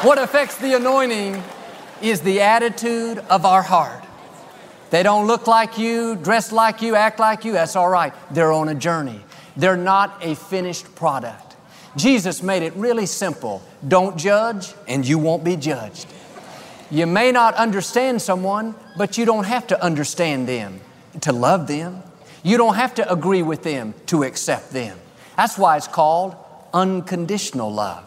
what 0.04 0.18
affects 0.18 0.58
the 0.58 0.76
anointing 0.76 1.42
is 2.02 2.22
the 2.22 2.42
attitude 2.42 3.20
of 3.30 3.46
our 3.46 3.62
heart. 3.62 4.04
They 4.90 5.02
don't 5.02 5.26
look 5.26 5.48
like 5.48 5.78
you, 5.78 6.16
dress 6.18 6.52
like 6.52 6.82
you, 6.82 6.96
act 6.96 7.20
like 7.20 7.46
you, 7.46 7.54
that's 7.54 7.76
all 7.76 7.90
right. 7.90 8.14
They're 8.32 8.52
on 8.52 8.70
a 8.70 8.76
journey. 8.76 9.22
They're 9.56 9.78
not 9.78 10.18
a 10.22 10.36
finished 10.36 10.94
product. 10.96 11.56
Jesus 11.96 12.44
made 12.44 12.64
it 12.64 12.74
really 12.74 13.06
simple. 13.06 13.62
Don't 13.88 14.18
judge, 14.18 14.74
and 14.88 15.08
you 15.08 15.18
won't 15.18 15.44
be 15.44 15.56
judged. 15.56 16.08
You 16.92 17.08
may 17.08 17.32
not 17.32 17.56
understand 17.56 18.22
someone, 18.22 18.76
but 18.98 19.18
you 19.18 19.26
don't 19.26 19.46
have 19.46 19.68
to 19.68 19.84
understand 19.84 20.48
them 20.48 20.80
to 21.22 21.32
love 21.32 21.68
them. 21.68 22.04
You 22.44 22.58
don't 22.58 22.76
have 22.76 22.96
to 22.96 23.12
agree 23.12 23.42
with 23.42 23.64
them 23.64 23.94
to 24.08 24.24
accept 24.24 24.72
them. 24.72 25.00
That's 25.38 25.58
why 25.58 25.78
it's 25.78 25.88
called 25.88 26.36
unconditional 26.74 27.72
love. 27.72 28.04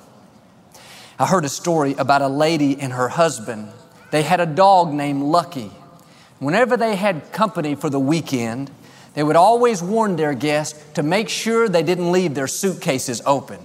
I 1.19 1.27
heard 1.27 1.45
a 1.45 1.49
story 1.49 1.95
about 1.95 2.21
a 2.21 2.29
lady 2.29 2.79
and 2.79 2.93
her 2.93 3.09
husband 3.09 3.71
they 4.11 4.23
had 4.23 4.41
a 4.41 4.47
dog 4.47 4.93
named 4.93 5.23
Lucky. 5.23 5.71
Whenever 6.39 6.77
they 6.77 6.97
had 6.97 7.33
company 7.33 7.75
for 7.75 7.91
the 7.91 7.99
weekend, 7.99 8.71
they 9.15 9.23
would 9.23 9.37
always 9.37 9.83
warn 9.83 10.17
their 10.17 10.35
guests 10.35 10.83
to 10.95 11.03
make 11.03 11.29
sure 11.29 11.69
they 11.69 11.83
didn't 11.83 12.13
leave 12.13 12.35
their 12.35 12.47
suitcases 12.47 13.21
open 13.27 13.59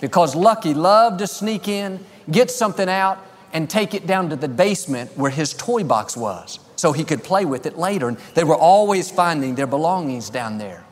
because 0.00 0.34
Lucky 0.34 0.74
loved 0.74 1.20
to 1.20 1.26
sneak 1.26 1.68
in, 1.68 2.04
get 2.30 2.50
something 2.50 2.88
out, 2.88 3.24
and 3.52 3.68
take 3.70 3.94
it 3.94 4.06
down 4.06 4.28
to 4.30 4.36
the 4.36 4.48
basement 4.48 5.16
where 5.16 5.30
his 5.30 5.54
toy 5.54 5.84
box 5.84 6.16
was. 6.16 6.60
So 6.78 6.92
he 6.92 7.02
could 7.02 7.24
play 7.24 7.44
with 7.44 7.66
it 7.66 7.76
later. 7.76 8.08
And 8.08 8.18
they 8.34 8.44
were 8.44 8.56
always 8.56 9.10
finding 9.10 9.56
their 9.56 9.66
belongings 9.66 10.30
down 10.30 10.58
there. 10.58 10.84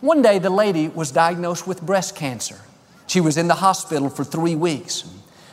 One 0.00 0.22
day, 0.22 0.40
the 0.40 0.50
lady 0.50 0.88
was 0.88 1.12
diagnosed 1.12 1.66
with 1.66 1.80
breast 1.80 2.16
cancer. 2.16 2.60
She 3.06 3.20
was 3.20 3.38
in 3.38 3.46
the 3.46 3.54
hospital 3.54 4.10
for 4.10 4.24
three 4.24 4.56
weeks. 4.56 5.08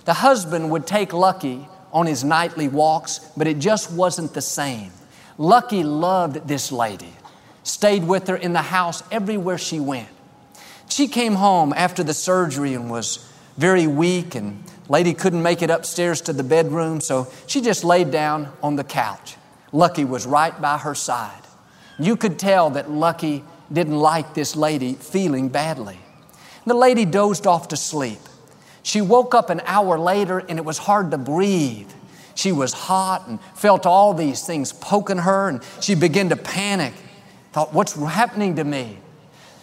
The 0.05 0.15
husband 0.15 0.71
would 0.71 0.87
take 0.87 1.13
Lucky 1.13 1.67
on 1.93 2.07
his 2.07 2.23
nightly 2.23 2.67
walks, 2.67 3.19
but 3.37 3.45
it 3.45 3.59
just 3.59 3.91
wasn't 3.91 4.33
the 4.33 4.41
same. 4.41 4.91
Lucky 5.37 5.83
loved 5.83 6.47
this 6.47 6.71
lady, 6.71 7.13
stayed 7.63 8.03
with 8.03 8.27
her 8.27 8.35
in 8.35 8.53
the 8.53 8.63
house 8.63 9.03
everywhere 9.11 9.59
she 9.59 9.79
went. 9.79 10.09
She 10.89 11.07
came 11.07 11.35
home 11.35 11.71
after 11.71 12.03
the 12.03 12.13
surgery 12.13 12.73
and 12.73 12.89
was 12.89 13.31
very 13.57 13.85
weak 13.85 14.33
and 14.33 14.63
lady 14.89 15.13
couldn't 15.13 15.43
make 15.43 15.61
it 15.61 15.69
upstairs 15.69 16.19
to 16.21 16.33
the 16.33 16.43
bedroom, 16.43 16.99
so 16.99 17.27
she 17.45 17.61
just 17.61 17.83
laid 17.83 18.09
down 18.09 18.51
on 18.63 18.75
the 18.75 18.83
couch. 18.83 19.35
Lucky 19.71 20.05
was 20.05 20.25
right 20.25 20.59
by 20.61 20.77
her 20.77 20.95
side. 20.95 21.41
You 21.97 22.15
could 22.15 22.37
tell 22.39 22.71
that 22.71 22.89
Lucky 22.89 23.43
didn't 23.71 23.97
like 23.97 24.33
this 24.33 24.55
lady 24.55 24.93
feeling 24.93 25.49
badly. 25.49 25.99
The 26.65 26.73
lady 26.73 27.05
dozed 27.05 27.47
off 27.47 27.69
to 27.69 27.77
sleep. 27.77 28.19
She 28.83 29.01
woke 29.01 29.33
up 29.33 29.49
an 29.49 29.61
hour 29.65 29.97
later 29.97 30.39
and 30.39 30.57
it 30.57 30.65
was 30.65 30.77
hard 30.77 31.11
to 31.11 31.17
breathe. 31.17 31.89
She 32.35 32.51
was 32.51 32.73
hot 32.73 33.27
and 33.27 33.39
felt 33.55 33.85
all 33.85 34.13
these 34.13 34.45
things 34.45 34.73
poking 34.73 35.17
her, 35.17 35.49
and 35.49 35.61
she 35.79 35.95
began 35.95 36.29
to 36.29 36.35
panic. 36.35 36.93
Thought, 37.51 37.73
what's 37.73 37.93
happening 37.93 38.55
to 38.55 38.63
me? 38.63 38.97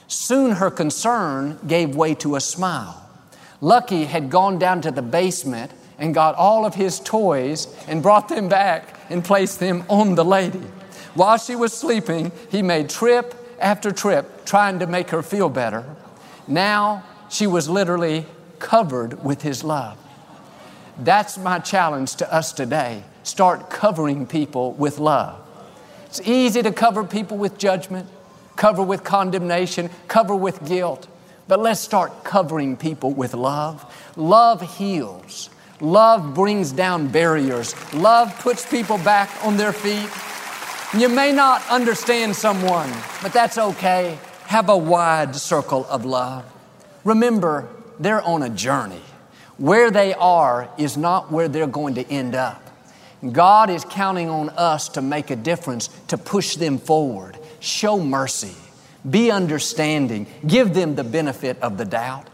Soon 0.07 0.53
her 0.53 0.71
concern 0.71 1.59
gave 1.67 1.97
way 1.97 2.15
to 2.17 2.37
a 2.37 2.41
smile. 2.41 3.09
Lucky 3.61 4.05
had 4.05 4.31
gone 4.31 4.59
down 4.59 4.81
to 4.83 4.91
the 4.91 5.03
basement 5.03 5.73
and 5.99 6.15
got 6.15 6.35
all 6.37 6.65
of 6.65 6.75
his 6.75 7.01
toys 7.01 7.67
and 7.89 8.03
brought 8.03 8.29
them 8.29 8.49
back 8.49 8.98
and 9.09 9.25
placed 9.25 9.61
them 9.61 9.85
on 9.89 10.15
the 10.15 10.25
lady. 10.25 10.63
While 11.15 11.39
she 11.39 11.57
was 11.57 11.73
sleeping, 11.73 12.33
he 12.51 12.63
made 12.63 12.91
trip 12.91 13.35
after 13.61 13.91
trip 13.91 14.45
trying 14.45 14.79
to 14.79 14.87
make 14.87 15.11
her 15.11 15.23
feel 15.23 15.49
better. 15.49 15.85
Now 16.47 17.05
she 17.29 17.47
was 17.47 17.69
literally 17.69 18.27
covered 18.59 19.23
with 19.25 19.43
His 19.43 19.63
love. 19.65 19.99
That's 20.99 21.39
my 21.39 21.59
challenge 21.59 22.17
to 22.17 22.33
us 22.33 22.53
today. 22.53 23.05
Start 23.23 23.71
covering 23.71 24.27
people 24.27 24.73
with 24.73 24.99
love. 24.99 25.39
It's 26.07 26.21
easy 26.23 26.63
to 26.63 26.73
cover 26.73 27.05
people 27.05 27.37
with 27.37 27.59
judgment, 27.59 28.09
cover 28.57 28.83
with 28.83 29.05
condemnation, 29.05 29.91
cover 30.09 30.35
with 30.35 30.67
guilt, 30.67 31.07
but 31.47 31.61
let's 31.61 31.81
start 31.81 32.25
covering 32.25 32.77
people 32.77 33.13
with 33.13 33.35
love. 33.35 33.85
Love 34.17 34.77
heals. 34.79 35.51
Love 35.81 36.35
brings 36.35 36.73
down 36.73 37.09
barriers. 37.09 37.75
Love 37.95 38.37
puts 38.41 38.69
people 38.69 38.99
back 38.99 39.31
on 39.45 39.57
their 39.57 39.73
feet. 39.73 40.09
You 40.99 41.09
may 41.09 41.33
not 41.33 41.63
understand 41.69 42.35
someone, 42.35 42.91
but 43.23 43.33
that's 43.33 43.59
okay. 43.59 44.19
Have 44.47 44.69
a 44.71 44.77
wide 44.77 45.37
circle 45.37 45.87
of 45.89 46.05
love. 46.05 46.45
Remember, 47.05 47.69
they're 48.01 48.23
on 48.23 48.43
a 48.43 48.49
journey. 48.49 49.03
Where 49.59 49.91
they 49.91 50.15
are 50.15 50.69
is 50.79 50.97
not 50.97 51.31
where 51.31 51.49
they're 51.49 51.67
going 51.67 51.95
to 51.97 52.07
end 52.11 52.35
up. 52.35 52.63
God 53.33 53.71
is 53.71 53.85
counting 53.85 54.29
on 54.29 54.49
us 54.51 54.89
to 54.91 55.03
make 55.03 55.31
a 55.31 55.37
difference, 55.37 55.89
to 56.09 56.17
push 56.17 56.55
them 56.57 56.79
forward. 56.79 57.37
Show 57.61 57.99
mercy. 57.99 58.55
Be 59.09 59.31
understanding. 59.31 60.27
Give 60.47 60.73
them 60.73 60.95
the 60.95 61.05
benefit 61.05 61.61
of 61.61 61.77
the 61.77 61.85
doubt. 61.85 62.29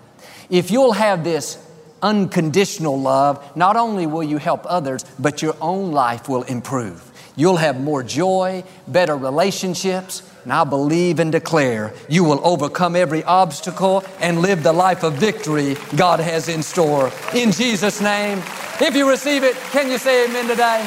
If 0.50 0.70
you'll 0.70 0.92
have 0.92 1.24
this 1.24 1.56
unconditional 2.04 3.00
love, 3.00 3.56
not 3.56 3.74
only 3.74 4.06
will 4.06 4.22
you 4.22 4.36
help 4.36 4.60
others, 4.66 5.04
but 5.18 5.42
your 5.42 5.56
own 5.60 5.90
life 5.90 6.28
will 6.28 6.42
improve. 6.44 7.10
You'll 7.34 7.56
have 7.56 7.80
more 7.80 8.04
joy, 8.04 8.62
better 8.86 9.16
relationships, 9.16 10.22
and 10.44 10.52
I 10.52 10.62
believe 10.62 11.18
and 11.18 11.32
declare 11.32 11.92
you 12.08 12.22
will 12.22 12.40
overcome 12.46 12.94
every 12.94 13.24
obstacle 13.24 14.04
and 14.20 14.40
live 14.40 14.62
the 14.62 14.72
life 14.72 15.02
of 15.02 15.14
victory 15.14 15.76
God 15.96 16.20
has 16.20 16.48
in 16.48 16.62
store. 16.62 17.10
In 17.34 17.50
Jesus' 17.50 18.00
name. 18.00 18.38
If 18.80 18.94
you 18.94 19.08
receive 19.08 19.42
it, 19.42 19.56
can 19.72 19.90
you 19.90 19.98
say 19.98 20.26
amen 20.26 20.46
today? 20.46 20.80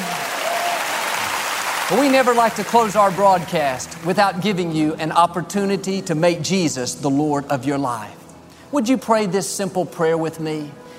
We 1.99 2.09
never 2.09 2.33
like 2.33 2.55
to 2.55 2.63
close 2.63 2.95
our 2.95 3.11
broadcast 3.11 4.05
without 4.05 4.41
giving 4.41 4.73
you 4.73 4.93
an 4.95 5.11
opportunity 5.11 6.01
to 6.03 6.15
make 6.15 6.41
Jesus 6.41 6.95
the 6.95 7.09
Lord 7.09 7.45
of 7.45 7.65
your 7.65 7.77
life. 7.77 8.13
Would 8.73 8.89
you 8.89 8.97
pray 8.97 9.25
this 9.25 9.49
simple 9.49 9.85
prayer 9.85 10.17
with 10.17 10.39
me? 10.41 10.69